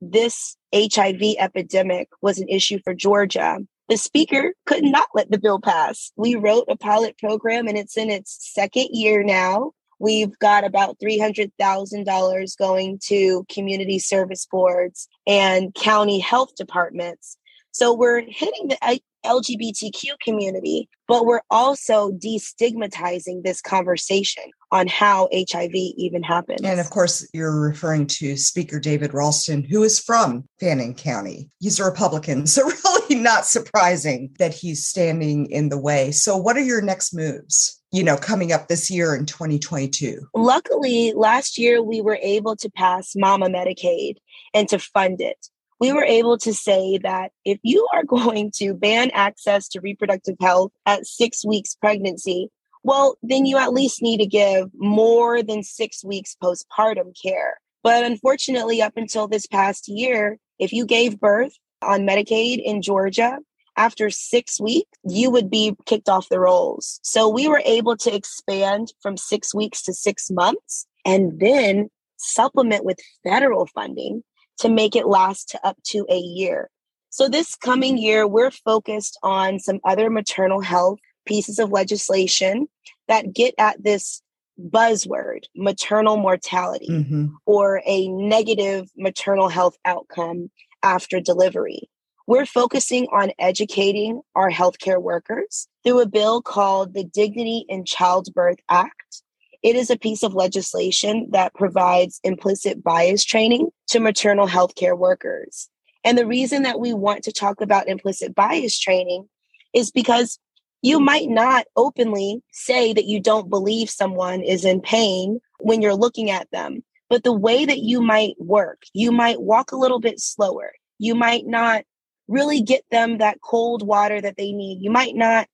this 0.00 0.56
HIV 0.74 1.36
epidemic 1.38 2.08
was 2.22 2.38
an 2.38 2.48
issue 2.48 2.78
for 2.84 2.94
Georgia, 2.94 3.58
the 3.88 3.96
speaker 3.96 4.54
could 4.66 4.84
not 4.84 5.08
let 5.14 5.30
the 5.30 5.38
bill 5.38 5.60
pass. 5.60 6.12
We 6.16 6.34
wrote 6.34 6.66
a 6.68 6.76
pilot 6.76 7.16
program 7.18 7.66
and 7.68 7.78
it's 7.78 7.96
in 7.96 8.10
its 8.10 8.36
second 8.52 8.88
year 8.92 9.22
now. 9.22 9.72
We've 9.98 10.38
got 10.38 10.64
about 10.64 10.98
$300,000 11.00 12.58
going 12.58 12.98
to 13.04 13.46
community 13.50 13.98
service 13.98 14.46
boards 14.50 15.08
and 15.26 15.74
county 15.74 16.20
health 16.20 16.54
departments. 16.54 17.36
So 17.72 17.94
we're 17.94 18.20
hitting 18.20 18.68
the 18.68 18.78
LGBTQ 19.24 20.18
community, 20.22 20.88
but 21.06 21.26
we're 21.26 21.40
also 21.50 22.10
destigmatizing 22.12 23.42
this 23.42 23.60
conversation 23.60 24.44
on 24.70 24.86
how 24.86 25.28
HIV 25.32 25.74
even 25.74 26.22
happens. 26.22 26.60
And 26.62 26.80
of 26.80 26.90
course, 26.90 27.28
you're 27.32 27.60
referring 27.60 28.06
to 28.08 28.36
Speaker 28.36 28.78
David 28.78 29.14
Ralston, 29.14 29.64
who 29.64 29.82
is 29.82 29.98
from 29.98 30.48
Fannin 30.60 30.94
County. 30.94 31.50
He's 31.60 31.80
a 31.80 31.84
Republican, 31.84 32.46
so 32.46 32.64
really 32.64 33.14
not 33.16 33.46
surprising 33.46 34.34
that 34.38 34.54
he's 34.54 34.86
standing 34.86 35.46
in 35.50 35.68
the 35.68 35.78
way. 35.78 36.10
So, 36.10 36.36
what 36.36 36.56
are 36.56 36.62
your 36.62 36.82
next 36.82 37.14
moves? 37.14 37.74
you 37.90 38.04
know, 38.04 38.16
coming 38.16 38.52
up 38.52 38.68
this 38.68 38.90
year 38.90 39.14
in 39.14 39.24
2022? 39.24 40.28
Luckily, 40.34 41.12
last 41.16 41.56
year 41.56 41.82
we 41.82 42.00
were 42.00 42.18
able 42.20 42.54
to 42.56 42.70
pass 42.70 43.14
Mama 43.16 43.46
Medicaid 43.46 44.16
and 44.52 44.68
to 44.68 44.78
fund 44.78 45.20
it 45.20 45.48
we 45.80 45.92
were 45.92 46.04
able 46.04 46.38
to 46.38 46.52
say 46.52 46.98
that 46.98 47.32
if 47.44 47.58
you 47.62 47.86
are 47.92 48.04
going 48.06 48.50
to 48.56 48.74
ban 48.74 49.10
access 49.12 49.68
to 49.68 49.80
reproductive 49.80 50.36
health 50.40 50.72
at 50.86 51.06
six 51.06 51.44
weeks 51.44 51.74
pregnancy, 51.74 52.48
well, 52.82 53.16
then 53.22 53.44
you 53.46 53.58
at 53.58 53.72
least 53.72 54.02
need 54.02 54.18
to 54.18 54.26
give 54.26 54.68
more 54.74 55.42
than 55.42 55.62
six 55.62 56.04
weeks 56.04 56.36
postpartum 56.42 57.12
care. 57.20 57.58
But 57.82 58.04
unfortunately, 58.04 58.82
up 58.82 58.96
until 58.96 59.28
this 59.28 59.46
past 59.46 59.88
year, 59.88 60.38
if 60.58 60.72
you 60.72 60.86
gave 60.86 61.20
birth 61.20 61.52
on 61.82 62.06
Medicaid 62.06 62.60
in 62.62 62.82
Georgia 62.82 63.38
after 63.76 64.10
six 64.10 64.60
weeks, 64.60 64.90
you 65.04 65.30
would 65.30 65.48
be 65.48 65.74
kicked 65.86 66.08
off 66.08 66.28
the 66.28 66.40
rolls. 66.40 66.98
So 67.02 67.28
we 67.28 67.46
were 67.46 67.62
able 67.64 67.96
to 67.98 68.14
expand 68.14 68.92
from 69.00 69.16
six 69.16 69.54
weeks 69.54 69.82
to 69.82 69.92
six 69.92 70.30
months 70.30 70.86
and 71.04 71.38
then 71.38 71.88
supplement 72.16 72.84
with 72.84 72.98
federal 73.22 73.66
funding 73.66 74.24
to 74.58 74.68
make 74.68 74.96
it 74.96 75.06
last 75.06 75.48
to 75.50 75.66
up 75.66 75.76
to 75.84 76.06
a 76.08 76.18
year. 76.18 76.70
So 77.10 77.28
this 77.28 77.54
coming 77.54 77.98
year, 77.98 78.26
we're 78.26 78.50
focused 78.50 79.18
on 79.22 79.58
some 79.58 79.80
other 79.84 80.10
maternal 80.10 80.60
health 80.60 80.98
pieces 81.26 81.58
of 81.58 81.70
legislation 81.70 82.68
that 83.06 83.32
get 83.32 83.54
at 83.58 83.82
this 83.82 84.22
buzzword, 84.58 85.44
maternal 85.56 86.16
mortality, 86.16 86.88
mm-hmm. 86.88 87.26
or 87.46 87.82
a 87.86 88.08
negative 88.08 88.90
maternal 88.96 89.48
health 89.48 89.76
outcome 89.84 90.50
after 90.82 91.20
delivery. 91.20 91.88
We're 92.26 92.46
focusing 92.46 93.06
on 93.06 93.32
educating 93.38 94.20
our 94.34 94.50
healthcare 94.50 95.00
workers 95.00 95.66
through 95.82 96.02
a 96.02 96.06
bill 96.06 96.42
called 96.42 96.92
the 96.92 97.04
Dignity 97.04 97.64
in 97.68 97.84
Childbirth 97.84 98.58
Act. 98.68 99.22
It 99.62 99.76
is 99.76 99.90
a 99.90 99.98
piece 99.98 100.22
of 100.22 100.34
legislation 100.34 101.28
that 101.30 101.54
provides 101.54 102.20
implicit 102.22 102.82
bias 102.82 103.24
training 103.24 103.70
to 103.88 104.00
maternal 104.00 104.46
healthcare 104.46 104.96
workers. 104.96 105.68
And 106.04 106.16
the 106.16 106.26
reason 106.26 106.62
that 106.62 106.80
we 106.80 106.92
want 106.94 107.24
to 107.24 107.32
talk 107.32 107.60
about 107.60 107.88
implicit 107.88 108.34
bias 108.34 108.78
training 108.78 109.28
is 109.74 109.90
because 109.90 110.38
you 110.80 111.00
might 111.00 111.28
not 111.28 111.66
openly 111.76 112.40
say 112.52 112.92
that 112.92 113.06
you 113.06 113.20
don't 113.20 113.50
believe 113.50 113.90
someone 113.90 114.42
is 114.42 114.64
in 114.64 114.80
pain 114.80 115.40
when 115.58 115.82
you're 115.82 115.94
looking 115.94 116.30
at 116.30 116.50
them. 116.52 116.84
But 117.10 117.24
the 117.24 117.32
way 117.32 117.64
that 117.64 117.80
you 117.80 118.00
might 118.00 118.34
work, 118.38 118.82
you 118.92 119.10
might 119.10 119.40
walk 119.40 119.72
a 119.72 119.76
little 119.76 119.98
bit 119.98 120.20
slower. 120.20 120.72
You 120.98 121.14
might 121.14 121.46
not 121.46 121.84
really 122.28 122.60
get 122.60 122.84
them 122.90 123.18
that 123.18 123.40
cold 123.40 123.84
water 123.86 124.20
that 124.20 124.36
they 124.36 124.52
need. 124.52 124.82
You 124.82 124.90
might 124.90 125.16
not 125.16 125.48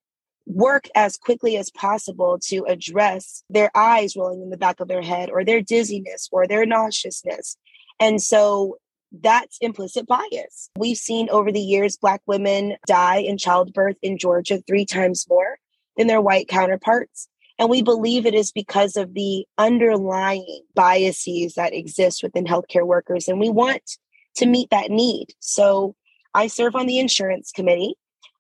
work 0.47 0.89
as 0.95 1.17
quickly 1.17 1.57
as 1.57 1.71
possible 1.71 2.39
to 2.49 2.65
address 2.69 3.43
their 3.49 3.71
eyes 3.75 4.17
rolling 4.17 4.43
in 4.43 4.51
the 4.51 4.57
back 4.57 4.81
of 4.81 4.89
their 4.89 5.03
head 5.03 5.31
or 5.31 5.45
their 5.45 5.63
dizziness 5.63 6.29
or 6.33 6.47
their 6.47 6.67
nauseousness. 6.67 7.57
And 8.01 8.21
so 8.21 8.79
that's 9.23 9.59
implicit 9.61 10.07
bias. 10.07 10.71
We've 10.77 10.97
seen 10.97 11.29
over 11.31 11.53
the 11.53 11.61
years 11.61 11.97
Black 11.97 12.21
women 12.27 12.77
die 12.87 13.19
in 13.19 13.39
childbirth 13.39 13.97
in 14.03 14.19
Georgia 14.19 14.61
three 14.67 14.85
times 14.85 15.27
more 15.29 15.59
than 15.97 16.09
their 16.09 16.21
white 16.21 16.49
counterparts. 16.49 17.29
And 17.59 17.71
we 17.71 17.83
believe 17.83 18.27
it 18.27 18.35
is 18.35 18.51
because 18.51 18.97
of 18.97 19.15
the 19.15 19.47
underlying 19.59 20.63
biases 20.75 21.55
that 21.55 21.73
exist 21.73 22.23
within 22.23 22.45
healthcare 22.45 22.85
workers. 22.85 23.29
And 23.29 23.39
we 23.39 23.49
want 23.49 23.99
to 24.37 24.47
meet 24.47 24.71
that 24.71 24.91
need. 24.91 25.29
So 25.39 25.95
I 26.35 26.49
serve 26.49 26.75
on 26.75 26.87
the 26.87 26.99
insurance 26.99 27.53
committee, 27.53 27.95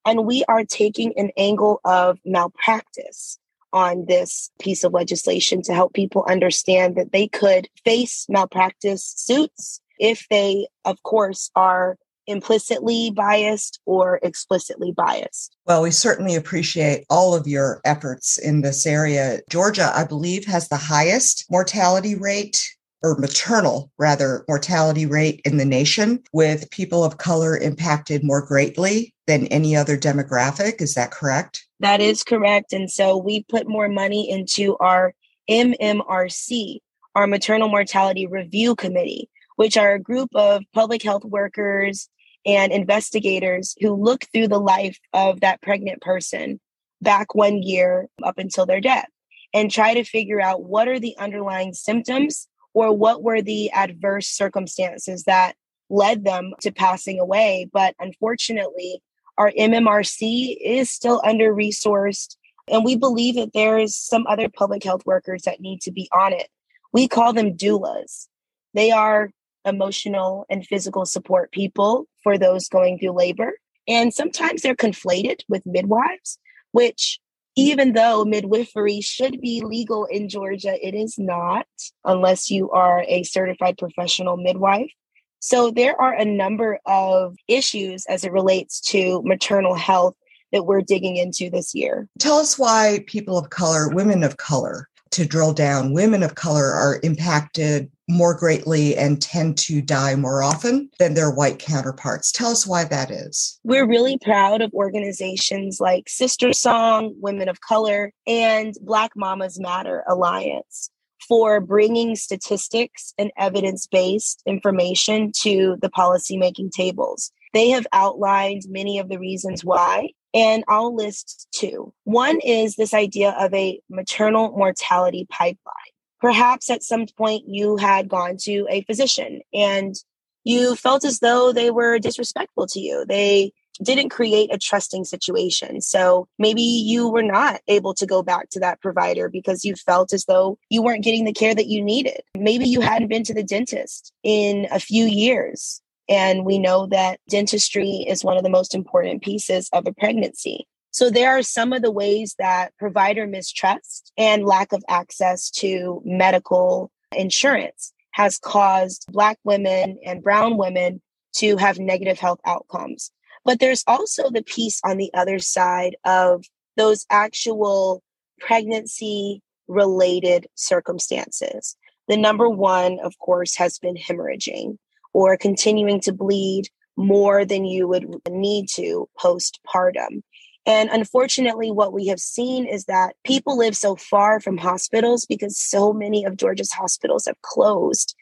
and 0.07 0.27
we 0.27 0.45
are 0.49 0.65
taking 0.65 1.13
an 1.17 1.31
angle 1.37 1.81
of 1.85 2.19
malpractice 2.25 3.39
on 3.73 4.07
this 4.07 4.51
piece 4.61 4.85
of 4.85 4.93
legislation 4.93 5.61
to 5.63 5.75
help 5.75 5.93
people 5.95 6.25
understand 6.29 6.97
that 6.97 7.13
they 7.13 7.27
could 7.27 7.69
face 7.85 8.25
malpractice 8.29 9.15
suits 9.17 9.81
if 9.99 10.27
they, 10.31 10.69
of 10.85 11.03
course, 11.03 11.51
are 11.57 11.97
implicitly 12.27 13.11
biased 13.11 13.81
or 13.85 14.19
explicitly 14.23 14.93
biased. 14.93 15.57
Well, 15.67 15.83
we 15.83 15.91
certainly 15.91 16.35
appreciate 16.35 17.05
all 17.11 17.35
of 17.35 17.47
your 17.47 17.81
efforts 17.85 18.39
in 18.39 18.63
this 18.63 18.87
area. 18.87 19.41
Georgia, 19.51 19.93
I 19.95 20.05
believe, 20.05 20.47
has 20.47 20.69
the 20.69 20.77
highest 20.77 21.45
mortality 21.51 22.15
rate 22.15 22.74
or 23.05 23.17
maternal 23.17 23.93
rather 23.99 24.45
mortality 24.49 25.07
rate 25.07 25.41
in 25.45 25.59
the 25.59 25.65
nation 25.65 26.21
with 26.33 26.71
people 26.71 27.05
of 27.05 27.19
color 27.19 27.57
impacted 27.57 28.25
more 28.25 28.45
greatly 28.45 29.15
than 29.27 29.47
any 29.49 29.77
other 29.77 29.97
demographic. 29.97 30.81
Is 30.81 30.95
that 30.95 31.11
correct? 31.11 31.67
That 31.81 32.01
is 32.01 32.25
correct. 32.25 32.73
And 32.73 32.91
so 32.91 33.17
we 33.17 33.45
put 33.45 33.69
more 33.69 33.89
money 33.89 34.29
into 34.29 34.77
our 34.79 35.15
mmrc 35.51 36.79
our 37.15 37.27
maternal 37.27 37.69
mortality 37.69 38.27
review 38.27 38.75
committee 38.75 39.29
which 39.57 39.77
are 39.77 39.93
a 39.93 40.01
group 40.01 40.31
of 40.35 40.63
public 40.73 41.03
health 41.03 41.25
workers 41.25 42.09
and 42.47 42.73
investigators 42.73 43.75
who 43.81 43.95
look 43.95 44.25
through 44.33 44.49
the 44.49 44.59
life 44.59 44.99
of 45.13 45.41
that 45.41 45.61
pregnant 45.63 46.01
person 46.01 46.59
back 47.01 47.35
one 47.35 47.63
year 47.63 48.09
up 48.23 48.39
until 48.39 48.67
their 48.67 48.81
death 48.81 49.09
and 49.53 49.71
try 49.71 49.95
to 49.95 50.05
figure 50.05 50.41
out 50.41 50.65
what 50.65 50.89
are 50.89 50.99
the 50.99 51.17
underlying 51.19 51.73
symptoms 51.73 52.49
or 52.75 52.93
what 52.93 53.23
were 53.23 53.41
the 53.41 53.71
adverse 53.71 54.29
circumstances 54.29 55.25
that 55.25 55.55
led 55.89 56.25
them 56.25 56.53
to 56.61 56.73
passing 56.73 57.19
away. 57.21 57.69
But 57.73 57.95
unfortunately, 57.99 59.01
our 59.39 59.51
MMRC 59.53 60.57
is 60.63 60.91
still 60.91 61.23
under 61.25 61.55
resourced, 61.55 62.37
and 62.69 62.85
we 62.85 62.97
believe 62.97 63.37
that 63.37 63.53
there 63.55 63.79
is 63.79 63.97
some 63.97 64.27
other 64.27 64.49
public 64.49 64.85
health 64.85 65.07
workers 65.07 65.43
that 65.43 65.61
need 65.61 65.81
to 65.83 65.93
be 65.93 66.09
on 66.13 66.33
it. 66.33 66.49
We 66.93 67.09
call 67.09 67.33
them 67.33 67.57
doulas. 67.57 68.29
They 68.75 68.91
are 68.91 69.31
emotional 69.65 70.47
and 70.51 70.67
physical 70.67 71.07
support 71.07 71.53
people 71.53 72.07
for 72.23 72.39
those 72.39 72.69
going 72.69 72.99
through 72.99 73.13
labor. 73.13 73.55
And 73.87 74.13
sometimes 74.13 74.63
they're 74.63 74.75
conflated 74.75 75.41
with 75.49 75.67
midwives, 75.67 76.39
which 76.73 77.19
even 77.57 77.93
though 77.93 78.25
midwifery 78.25 79.01
should 79.01 79.41
be 79.41 79.63
legal 79.63 80.05
in 80.07 80.29
Georgia, 80.29 80.77
it 80.87 80.95
is 80.95 81.19
not 81.19 81.67
unless 82.05 82.51
you 82.51 82.71
are 82.71 83.05
a 83.07 83.23
certified 83.23 83.79
professional 83.79 84.37
midwife. 84.37 84.91
So 85.39 85.71
there 85.71 86.01
are 86.01 86.15
a 86.15 86.25
number 86.25 86.81
of 86.87 87.37
issues 87.49 88.07
as 88.07 88.25
it 88.25 88.33
relates 88.33 88.81
to 88.93 89.23
maternal 89.25 89.75
health 89.75 90.17
that 90.53 90.65
we're 90.65 90.81
digging 90.81 91.17
into 91.17 91.51
this 91.51 91.75
year. 91.75 92.09
Tell 92.19 92.39
us 92.39 92.59
why 92.59 93.05
people 93.07 93.37
of 93.37 93.51
color, 93.51 93.89
women 93.89 94.23
of 94.23 94.37
color, 94.37 94.89
to 95.11 95.25
drill 95.25 95.53
down, 95.53 95.93
women 95.93 96.23
of 96.23 96.35
color 96.35 96.73
are 96.73 96.99
impacted 97.03 97.91
more 98.09 98.35
greatly 98.35 98.97
and 98.97 99.21
tend 99.21 99.57
to 99.59 99.81
die 99.81 100.15
more 100.15 100.43
often 100.43 100.91
than 100.99 101.15
their 101.15 101.31
white 101.31 101.59
counterparts. 101.59 102.33
Tell 102.33 102.51
us 102.51 102.67
why 102.67 102.85
that 102.85 103.11
is. 103.11 103.59
We're 103.65 103.89
really 103.89 104.19
proud 104.19 104.61
of 104.61 104.73
organizations 104.75 105.81
like 105.81 106.07
SisterSong, 106.07 107.15
Women 107.19 107.49
of 107.49 107.61
Color, 107.61 108.13
and 108.27 108.75
Black 108.83 109.13
Mamas 109.17 109.59
Matter 109.59 110.05
Alliance 110.09 110.91
for 111.27 111.61
bringing 111.61 112.17
statistics 112.17 113.15
and 113.19 113.31
evidence 113.39 113.87
based 113.87 114.43
information 114.47 115.33
to 115.41 115.77
the 115.81 115.89
policymaking 115.89 116.71
tables. 116.71 117.33
They 117.55 117.71
have 117.71 117.87
outlined 117.93 118.63
many 118.69 118.99
of 118.99 119.09
the 119.09 119.19
reasons 119.19 119.65
why, 119.65 120.11
and 120.35 120.65
I'll 120.69 120.95
list 120.95 121.49
two. 121.53 121.95
One 122.03 122.41
is 122.41 122.77
this 122.77 122.93
idea 122.93 123.35
of 123.39 123.55
a 123.55 123.81
maternal 123.89 124.51
mortality 124.51 125.27
pipeline 125.31 125.94
perhaps 126.25 126.71
at 126.71 126.83
some 126.83 127.05
point 127.19 127.45
you 127.47 127.77
had 127.77 128.09
gone 128.09 128.39
to 128.39 128.67
a 128.71 128.81
physician 128.85 129.43
and 129.53 129.95
you 130.43 130.75
felt 130.75 131.05
as 131.05 131.19
though 131.19 131.53
they 131.53 131.71
were 131.71 131.99
disrespectful 131.99 132.67
to 132.67 132.81
you. 132.81 133.05
They 133.07 133.53
didn't 133.83 134.09
create 134.09 134.49
a 134.51 134.57
trusting 134.57 135.05
situation. 135.05 135.83
So 135.83 136.27
maybe 136.39 136.63
you 136.63 137.11
were 137.11 137.23
not 137.23 137.61
able 137.69 137.93
to 137.93 138.07
go 138.07 138.23
back 138.23 138.49
to 138.51 138.61
that 138.61 138.81
provider 138.81 139.29
because 139.29 139.67
you 139.67 139.75
felt 139.75 140.15
as 140.15 140.25
though 140.25 140.57
you 140.71 140.83
weren't 140.83 141.05
getting 141.05 141.27
the 141.27 141.33
care 141.35 141.55
that 141.55 141.67
you 141.67 141.85
needed. 141.85 142.23
Maybe 142.39 142.65
you 142.65 142.81
hadn't 142.81 143.09
been 143.09 143.25
to 143.25 143.35
the 143.35 143.45
dentist 143.45 144.11
in 144.23 144.67
a 144.71 144.81
few 144.81 145.05
years. 145.05 145.83
And 146.09 146.47
we 146.47 146.59
know 146.59 146.87
that 146.87 147.21
dentistry 147.29 148.07
is 148.09 148.25
one 148.25 148.39
of 148.39 148.45
the 148.45 148.49
most 148.49 148.75
important 148.75 149.23
pieces 149.23 149.69
of 149.75 149.87
a 149.87 149.93
pregnancy. 149.93 150.67
So 150.95 151.11
there 151.11 151.37
are 151.37 151.43
some 151.43 151.73
of 151.73 151.83
the 151.83 151.91
ways 151.91 152.37
that 152.39 152.73
provider 152.79 153.27
mistrust 153.27 154.13
and 154.17 154.45
lack 154.45 154.73
of 154.73 154.85
access 154.89 155.51
to 155.57 156.01
medical 156.05 156.93
insurance 157.11 157.93
has 158.13 158.39
caused 158.39 159.05
Black 159.11 159.37
women 159.43 159.99
and 160.07 160.23
Brown 160.23 160.57
women 160.57 161.03
to 161.39 161.57
have 161.57 161.81
negative 161.81 162.21
health 162.21 162.39
outcomes. 162.47 163.11
But 163.45 163.59
there's 163.59 163.83
also 163.89 164.31
the 164.31 164.45
piece 164.45 164.81
on 164.85 164.97
the 164.97 165.13
other 165.15 165.41
side 165.41 165.97
of 166.05 166.45
those 166.77 167.07
actual 167.11 168.01
pregnancy 168.39 169.43
related 169.67 170.47
circumstances. 170.55 171.77
The 172.07 172.17
number 172.17 172.49
one, 172.49 173.01
of 173.01 173.19
course, 173.19 173.57
has 173.57 173.81
been 173.81 173.97
hemorrhaging 173.97 174.79
or 175.13 175.37
continuing 175.37 176.01
to 176.03 176.13
bleed 176.13 176.69
more 176.97 177.45
than 177.45 177.65
you 177.65 177.89
would 177.89 178.07
need 178.31 178.69
to 178.75 179.09
postpartum. 179.19 180.23
And 180.67 180.89
unfortunately, 180.91 181.71
what 181.71 181.93
we 181.93 182.07
have 182.07 182.21
seen 182.21 182.67
is 182.67 182.87
that 182.87 183.17
people 183.25 183.59
live 183.59 183.77
so 183.77 183.97
far 183.97 184.41
from 184.41 184.57
hospitals 184.57 185.27
because 185.27 185.59
so 185.59 185.93
many 185.93 186.25
of 186.25 186.37
Georgia's 186.37 186.73
hospitals 186.73 187.27
have 187.27 187.41
closed 187.43 188.15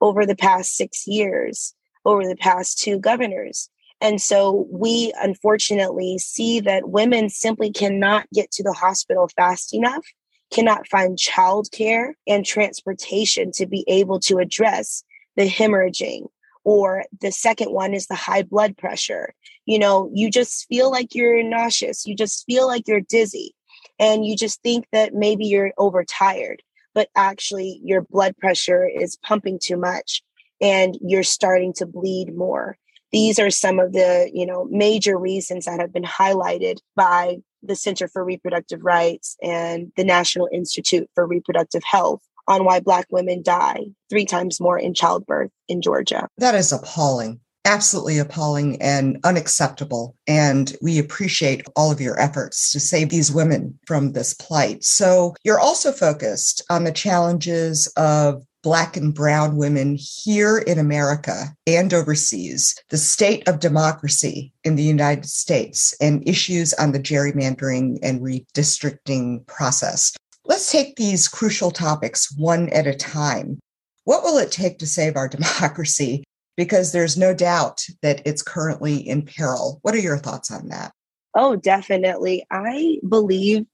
over 0.00 0.26
the 0.26 0.36
past 0.36 0.76
six 0.76 1.06
years, 1.06 1.74
over 2.04 2.26
the 2.26 2.36
past 2.36 2.78
two 2.78 2.98
governors. 2.98 3.70
And 4.02 4.20
so 4.20 4.66
we 4.70 5.12
unfortunately 5.22 6.18
see 6.18 6.60
that 6.60 6.90
women 6.90 7.30
simply 7.30 7.72
cannot 7.72 8.26
get 8.34 8.50
to 8.52 8.62
the 8.62 8.74
hospital 8.74 9.30
fast 9.34 9.72
enough, 9.72 10.04
cannot 10.52 10.86
find 10.86 11.16
childcare 11.16 12.12
and 12.26 12.44
transportation 12.44 13.52
to 13.52 13.66
be 13.66 13.84
able 13.88 14.20
to 14.20 14.36
address 14.36 15.02
the 15.36 15.48
hemorrhaging 15.48 16.26
Or 16.66 17.04
the 17.20 17.30
second 17.30 17.70
one 17.70 17.94
is 17.94 18.08
the 18.08 18.16
high 18.16 18.42
blood 18.42 18.76
pressure. 18.76 19.32
You 19.66 19.78
know, 19.78 20.10
you 20.12 20.28
just 20.28 20.66
feel 20.66 20.90
like 20.90 21.14
you're 21.14 21.40
nauseous. 21.44 22.04
You 22.04 22.16
just 22.16 22.44
feel 22.44 22.66
like 22.66 22.88
you're 22.88 23.00
dizzy. 23.00 23.54
And 24.00 24.26
you 24.26 24.36
just 24.36 24.60
think 24.64 24.84
that 24.90 25.14
maybe 25.14 25.46
you're 25.46 25.72
overtired, 25.78 26.64
but 26.92 27.08
actually 27.14 27.80
your 27.84 28.02
blood 28.02 28.36
pressure 28.38 28.84
is 28.84 29.16
pumping 29.22 29.60
too 29.62 29.76
much 29.76 30.24
and 30.60 30.98
you're 31.00 31.22
starting 31.22 31.72
to 31.74 31.86
bleed 31.86 32.34
more. 32.36 32.76
These 33.12 33.38
are 33.38 33.50
some 33.50 33.78
of 33.78 33.92
the, 33.92 34.28
you 34.34 34.44
know, 34.44 34.64
major 34.64 35.16
reasons 35.16 35.66
that 35.66 35.78
have 35.78 35.92
been 35.92 36.02
highlighted 36.02 36.78
by 36.96 37.36
the 37.62 37.76
Center 37.76 38.08
for 38.08 38.24
Reproductive 38.24 38.82
Rights 38.82 39.36
and 39.40 39.92
the 39.96 40.04
National 40.04 40.48
Institute 40.52 41.08
for 41.14 41.28
Reproductive 41.28 41.84
Health 41.84 42.25
on 42.48 42.64
why 42.64 42.80
Black 42.80 43.06
women 43.10 43.42
die 43.42 43.86
three 44.10 44.24
times 44.24 44.60
more 44.60 44.78
in 44.78 44.94
childbirth 44.94 45.50
in 45.68 45.82
Georgia. 45.82 46.28
That 46.38 46.54
is 46.54 46.72
appalling. 46.72 47.40
Absolutely 47.64 48.18
appalling 48.18 48.80
and 48.80 49.18
unacceptable. 49.24 50.14
And 50.28 50.76
we 50.80 51.00
appreciate 51.00 51.66
all 51.74 51.90
of 51.90 52.00
your 52.00 52.18
efforts 52.20 52.70
to 52.70 52.78
save 52.78 53.08
these 53.08 53.32
women 53.32 53.76
from 53.86 54.12
this 54.12 54.34
plight. 54.34 54.84
So, 54.84 55.34
you're 55.42 55.58
also 55.58 55.90
focused 55.90 56.62
on 56.70 56.84
the 56.84 56.92
challenges 56.92 57.88
of 57.96 58.44
Black 58.66 58.96
and 58.96 59.14
Brown 59.14 59.56
women 59.56 59.96
here 59.96 60.58
in 60.58 60.76
America 60.76 61.54
and 61.68 61.94
overseas, 61.94 62.74
the 62.90 62.98
state 62.98 63.46
of 63.46 63.60
democracy 63.60 64.52
in 64.64 64.74
the 64.74 64.82
United 64.82 65.26
States, 65.26 65.94
and 66.00 66.28
issues 66.28 66.74
on 66.74 66.90
the 66.90 66.98
gerrymandering 66.98 68.00
and 68.02 68.20
redistricting 68.20 69.46
process. 69.46 70.16
Let's 70.48 70.70
take 70.70 70.94
these 70.94 71.26
crucial 71.26 71.72
topics 71.72 72.32
one 72.36 72.68
at 72.68 72.86
a 72.86 72.94
time. 72.94 73.58
What 74.04 74.22
will 74.22 74.38
it 74.38 74.52
take 74.52 74.78
to 74.78 74.86
save 74.86 75.16
our 75.16 75.28
democracy? 75.36 76.22
Because 76.56 76.92
there's 76.92 77.16
no 77.16 77.34
doubt 77.34 77.84
that 78.02 78.22
it's 78.24 78.42
currently 78.42 78.96
in 78.96 79.22
peril. 79.22 79.80
What 79.82 79.94
are 79.94 80.00
your 80.00 80.18
thoughts 80.18 80.50
on 80.50 80.68
that? 80.68 80.92
Oh, 81.34 81.56
definitely. 81.56 82.46
I 82.50 82.98
believe 83.06 83.66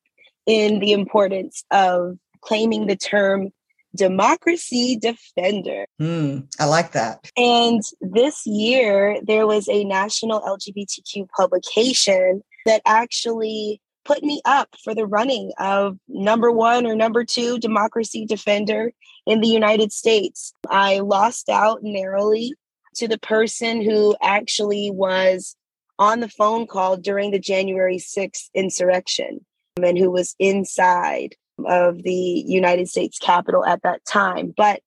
in 0.46 0.80
the 0.80 0.92
importance 0.92 1.62
of 1.70 2.18
claiming 2.40 2.86
the 2.86 2.96
term 2.96 3.50
democracy 3.94 4.96
defender. 4.96 5.84
Mm, 6.00 6.48
I 6.58 6.64
like 6.64 6.92
that. 6.92 7.30
And 7.36 7.82
this 8.00 8.46
year, 8.46 9.20
there 9.22 9.46
was 9.46 9.68
a 9.68 9.84
national 9.84 10.40
LGBTQ 10.40 11.28
publication 11.36 12.42
that 12.64 12.80
actually 12.86 13.81
put 14.04 14.22
me 14.22 14.40
up 14.44 14.74
for 14.82 14.94
the 14.94 15.06
running 15.06 15.52
of 15.58 15.98
number 16.08 16.50
one 16.50 16.86
or 16.86 16.94
number 16.94 17.24
two 17.24 17.58
democracy 17.58 18.24
defender 18.24 18.92
in 19.26 19.40
the 19.40 19.48
United 19.48 19.92
States. 19.92 20.52
I 20.68 20.98
lost 21.00 21.48
out 21.48 21.80
narrowly 21.82 22.54
to 22.96 23.08
the 23.08 23.18
person 23.18 23.82
who 23.82 24.16
actually 24.22 24.90
was 24.90 25.56
on 25.98 26.20
the 26.20 26.28
phone 26.28 26.66
call 26.66 26.96
during 26.96 27.30
the 27.30 27.38
January 27.38 27.98
6th 27.98 28.50
insurrection 28.54 29.44
and 29.82 29.96
who 29.96 30.10
was 30.10 30.34
inside 30.38 31.34
of 31.66 32.02
the 32.02 32.12
United 32.46 32.88
States 32.88 33.18
Capitol 33.18 33.64
at 33.64 33.82
that 33.82 34.04
time. 34.04 34.52
But 34.56 34.80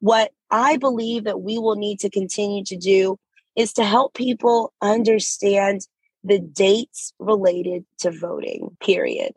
what 0.00 0.32
I 0.50 0.76
believe 0.76 1.24
that 1.24 1.42
we 1.42 1.58
will 1.58 1.76
need 1.76 2.00
to 2.00 2.10
continue 2.10 2.64
to 2.64 2.76
do 2.76 3.18
is 3.56 3.72
to 3.74 3.84
help 3.84 4.14
people 4.14 4.72
understand 4.80 5.82
the 6.24 6.38
dates 6.38 7.12
related 7.18 7.84
to 7.98 8.10
voting, 8.10 8.76
period. 8.82 9.32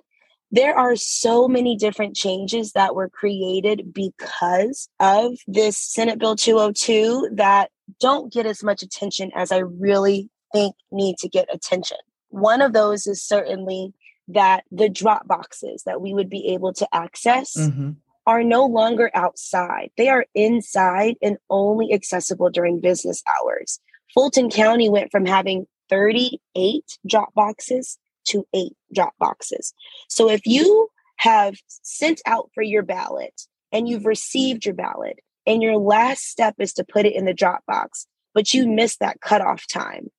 There 0.51 0.77
are 0.77 0.95
so 0.95 1.47
many 1.47 1.75
different 1.75 2.15
changes 2.15 2.73
that 2.73 2.93
were 2.93 3.09
created 3.09 3.91
because 3.91 4.87
of 4.99 5.33
this 5.47 5.77
Senate 5.77 6.19
Bill 6.19 6.35
202 6.35 7.31
that 7.33 7.71
don't 7.99 8.31
get 8.31 8.45
as 8.45 8.63
much 8.63 8.83
attention 8.83 9.31
as 9.35 9.51
I 9.51 9.57
really 9.57 10.29
think 10.53 10.75
need 10.91 11.17
to 11.19 11.29
get 11.29 11.53
attention. 11.53 11.97
One 12.29 12.61
of 12.61 12.73
those 12.73 13.07
is 13.07 13.23
certainly 13.23 13.93
that 14.27 14.63
the 14.71 14.89
drop 14.89 15.27
boxes 15.27 15.83
that 15.85 16.01
we 16.01 16.13
would 16.13 16.29
be 16.29 16.49
able 16.49 16.73
to 16.73 16.87
access 16.93 17.57
mm-hmm. 17.57 17.91
are 18.25 18.43
no 18.43 18.65
longer 18.65 19.11
outside. 19.13 19.89
They 19.97 20.09
are 20.09 20.25
inside 20.33 21.15
and 21.21 21.37
only 21.49 21.93
accessible 21.93 22.49
during 22.49 22.79
business 22.79 23.21
hours. 23.37 23.79
Fulton 24.13 24.49
County 24.49 24.89
went 24.89 25.11
from 25.11 25.25
having 25.25 25.65
38 25.89 26.83
drop 27.07 27.33
boxes 27.33 27.97
to 28.25 28.47
eight 28.53 28.75
drop 28.93 29.13
boxes. 29.19 29.73
So 30.07 30.29
if 30.29 30.45
you 30.45 30.89
have 31.17 31.55
sent 31.67 32.21
out 32.25 32.49
for 32.53 32.63
your 32.63 32.83
ballot 32.83 33.47
and 33.71 33.87
you've 33.87 34.05
received 34.05 34.65
your 34.65 34.75
ballot 34.75 35.19
and 35.45 35.61
your 35.61 35.77
last 35.77 36.23
step 36.25 36.55
is 36.59 36.73
to 36.73 36.83
put 36.83 37.05
it 37.05 37.15
in 37.15 37.25
the 37.25 37.33
drop 37.33 37.65
box, 37.65 38.07
but 38.33 38.53
you 38.53 38.67
missed 38.67 38.99
that 38.99 39.21
cutoff 39.21 39.67
time, 39.67 40.09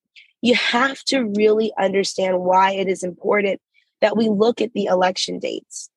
you 0.43 0.55
have 0.55 1.03
to 1.05 1.25
really 1.37 1.73
understand 1.79 2.41
why 2.41 2.73
it 2.73 2.89
is 2.89 3.03
important 3.03 3.61
that 4.01 4.17
we 4.17 4.29
look 4.29 4.61
at 4.61 4.73
the 4.75 4.85
election 4.85 5.39
dates. 5.39 5.89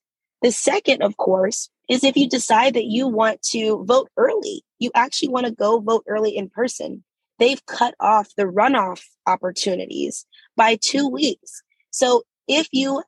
The 0.41 0.51
second, 0.51 1.01
of 1.01 1.17
course, 1.17 1.69
is 1.89 2.03
if 2.03 2.15
you 2.15 2.29
decide 2.29 2.73
that 2.75 2.85
you 2.85 3.07
want 3.07 3.41
to 3.43 3.83
vote 3.85 4.09
early, 4.17 4.63
you 4.79 4.91
actually 4.95 5.29
want 5.29 5.45
to 5.47 5.51
go 5.51 5.79
vote 5.79 6.03
early 6.07 6.35
in 6.35 6.49
person. 6.49 7.03
They've 7.39 7.63
cut 7.65 7.95
off 7.99 8.33
the 8.35 8.43
runoff 8.43 9.03
opportunities 9.25 10.25
by 10.55 10.77
two 10.81 11.05
mm-hmm. 11.05 11.15
weeks. 11.15 11.63
So 11.91 12.23
if 12.47 12.67
you, 12.71 13.03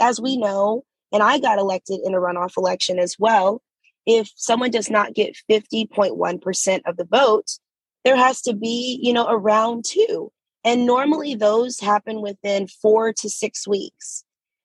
as 0.00 0.20
we 0.20 0.36
know, 0.36 0.84
and 1.12 1.22
I 1.22 1.38
got 1.38 1.58
elected 1.58 2.00
in 2.04 2.14
a 2.14 2.18
runoff 2.18 2.56
election 2.56 2.98
as 2.98 3.16
well, 3.18 3.62
if 4.06 4.30
someone 4.36 4.70
does 4.70 4.90
not 4.90 5.14
get 5.14 5.36
50.1% 5.50 6.80
of 6.86 6.96
the 6.96 7.04
vote, 7.04 7.58
there 8.04 8.16
has 8.16 8.40
to 8.42 8.54
be, 8.54 8.98
you 9.02 9.12
know, 9.12 9.26
a 9.26 9.36
round 9.36 9.84
two. 9.84 10.32
And 10.64 10.86
normally 10.86 11.34
those 11.34 11.80
happen 11.80 12.20
within 12.20 12.66
four 12.66 13.12
to 13.14 13.28
six 13.28 13.66
weeks. 13.66 14.24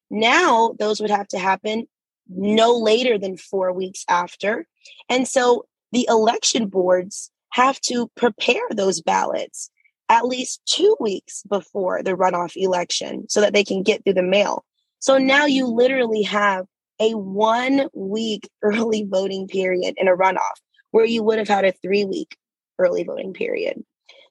Now, 0.09 0.75
those 0.79 0.99
would 1.01 1.09
have 1.09 1.27
to 1.29 1.39
happen 1.39 1.87
no 2.29 2.77
later 2.77 3.17
than 3.17 3.37
four 3.37 3.71
weeks 3.73 4.05
after. 4.07 4.65
And 5.09 5.27
so 5.27 5.65
the 5.91 6.07
election 6.09 6.67
boards 6.67 7.31
have 7.51 7.79
to 7.81 8.09
prepare 8.15 8.61
those 8.71 9.01
ballots 9.01 9.69
at 10.09 10.25
least 10.25 10.61
two 10.65 10.95
weeks 10.99 11.43
before 11.49 12.01
the 12.01 12.13
runoff 12.13 12.53
election 12.55 13.27
so 13.29 13.41
that 13.41 13.53
they 13.53 13.63
can 13.63 13.83
get 13.83 14.03
through 14.03 14.13
the 14.13 14.23
mail. 14.23 14.63
So 14.99 15.17
now 15.17 15.45
you 15.45 15.67
literally 15.67 16.23
have 16.23 16.65
a 16.99 17.11
one 17.11 17.89
week 17.93 18.49
early 18.61 19.05
voting 19.09 19.47
period 19.47 19.95
in 19.97 20.07
a 20.07 20.15
runoff 20.15 20.57
where 20.91 21.05
you 21.05 21.23
would 21.23 21.37
have 21.37 21.47
had 21.47 21.65
a 21.65 21.73
three 21.73 22.05
week 22.05 22.37
early 22.79 23.03
voting 23.03 23.33
period. 23.33 23.83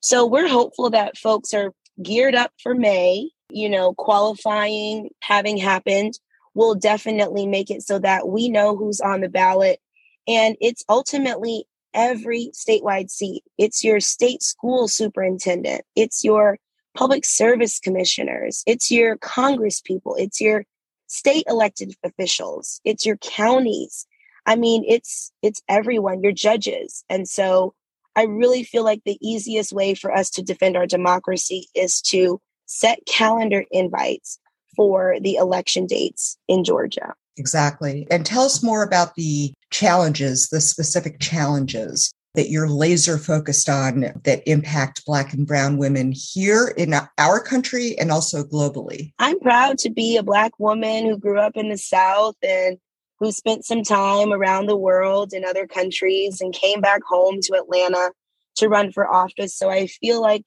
So 0.02 0.26
we're 0.26 0.48
hopeful 0.48 0.90
that 0.90 1.18
folks 1.18 1.52
are 1.52 1.72
geared 2.02 2.34
up 2.34 2.52
for 2.62 2.74
May 2.74 3.30
you 3.50 3.68
know, 3.68 3.94
qualifying 3.94 5.10
having 5.22 5.56
happened 5.56 6.18
will 6.54 6.74
definitely 6.74 7.46
make 7.46 7.70
it 7.70 7.82
so 7.82 7.98
that 7.98 8.28
we 8.28 8.48
know 8.48 8.76
who's 8.76 9.00
on 9.00 9.20
the 9.20 9.28
ballot. 9.28 9.78
And 10.26 10.56
it's 10.60 10.84
ultimately 10.88 11.66
every 11.96 12.50
statewide 12.52 13.10
seat. 13.10 13.42
It's 13.58 13.82
your 13.82 13.98
state 13.98 14.42
school 14.42 14.86
superintendent. 14.86 15.82
It's 15.96 16.22
your 16.22 16.58
public 16.94 17.24
service 17.24 17.80
commissioners. 17.80 18.62
It's 18.66 18.90
your 18.90 19.16
Congress 19.16 19.80
people. 19.80 20.14
It's 20.16 20.40
your 20.40 20.64
state 21.08 21.44
elected 21.48 21.94
officials. 22.04 22.80
It's 22.84 23.04
your 23.04 23.16
counties. 23.16 24.06
I 24.44 24.54
mean, 24.56 24.84
it's 24.86 25.32
it's 25.42 25.62
everyone, 25.68 26.22
your 26.22 26.32
judges. 26.32 27.04
And 27.08 27.28
so 27.28 27.74
I 28.14 28.22
really 28.22 28.62
feel 28.62 28.84
like 28.84 29.02
the 29.04 29.18
easiest 29.20 29.72
way 29.72 29.94
for 29.94 30.12
us 30.12 30.30
to 30.30 30.42
defend 30.42 30.76
our 30.76 30.86
democracy 30.86 31.68
is 31.74 32.00
to 32.02 32.40
set 32.66 33.00
calendar 33.06 33.64
invites 33.70 34.38
for 34.74 35.16
the 35.20 35.36
election 35.36 35.86
dates 35.86 36.36
in 36.48 36.64
Georgia. 36.64 37.14
Exactly. 37.36 38.06
And 38.10 38.24
tell 38.24 38.42
us 38.42 38.62
more 38.62 38.82
about 38.82 39.14
the 39.14 39.52
challenges, 39.70 40.48
the 40.48 40.60
specific 40.60 41.20
challenges 41.20 42.12
that 42.34 42.50
you're 42.50 42.68
laser 42.68 43.18
focused 43.18 43.68
on 43.68 44.12
that 44.24 44.42
impact 44.46 45.04
Black 45.06 45.32
and 45.32 45.46
Brown 45.46 45.78
women 45.78 46.12
here 46.12 46.68
in 46.76 46.94
our 47.18 47.40
country 47.40 47.98
and 47.98 48.12
also 48.12 48.44
globally. 48.44 49.12
I'm 49.18 49.40
proud 49.40 49.78
to 49.78 49.90
be 49.90 50.16
a 50.16 50.22
Black 50.22 50.52
woman 50.58 51.06
who 51.06 51.18
grew 51.18 51.40
up 51.40 51.56
in 51.56 51.70
the 51.70 51.78
South 51.78 52.36
and 52.42 52.78
who 53.18 53.32
spent 53.32 53.64
some 53.64 53.82
time 53.82 54.32
around 54.32 54.66
the 54.66 54.76
world 54.76 55.32
in 55.32 55.44
other 55.44 55.66
countries 55.66 56.40
and 56.42 56.52
came 56.52 56.82
back 56.82 57.00
home 57.08 57.38
to 57.42 57.54
Atlanta 57.54 58.12
to 58.56 58.68
run 58.68 58.92
for 58.92 59.10
office. 59.10 59.54
So 59.56 59.70
I 59.70 59.86
feel 59.86 60.20
like 60.20 60.44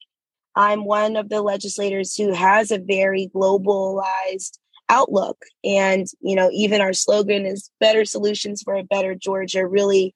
I'm 0.54 0.84
one 0.84 1.16
of 1.16 1.28
the 1.28 1.42
legislators 1.42 2.14
who 2.14 2.32
has 2.32 2.70
a 2.70 2.78
very 2.78 3.30
globalized 3.34 4.58
outlook. 4.90 5.38
And, 5.64 6.06
you 6.20 6.34
know, 6.34 6.50
even 6.52 6.80
our 6.80 6.92
slogan 6.92 7.46
is 7.46 7.70
better 7.80 8.04
solutions 8.04 8.62
for 8.62 8.74
a 8.74 8.84
better 8.84 9.14
Georgia, 9.14 9.66
really 9.66 10.14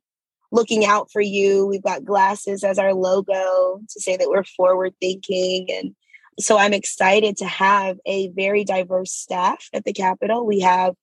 looking 0.52 0.84
out 0.84 1.10
for 1.10 1.22
you. 1.22 1.66
We've 1.66 1.82
got 1.82 2.04
glasses 2.04 2.64
as 2.64 2.78
our 2.78 2.92
logo 2.92 3.80
to 3.88 4.00
say 4.00 4.16
that 4.16 4.28
we're 4.28 4.44
forward 4.44 4.94
thinking. 5.00 5.68
And 5.70 5.94
so 6.38 6.58
I'm 6.58 6.72
excited 6.72 7.36
to 7.38 7.46
have 7.46 7.98
a 8.04 8.28
very 8.28 8.64
diverse 8.64 9.12
staff 9.12 9.68
at 9.72 9.84
the 9.84 9.92
Capitol. 9.92 10.44
We 10.44 10.60
have 10.60 10.94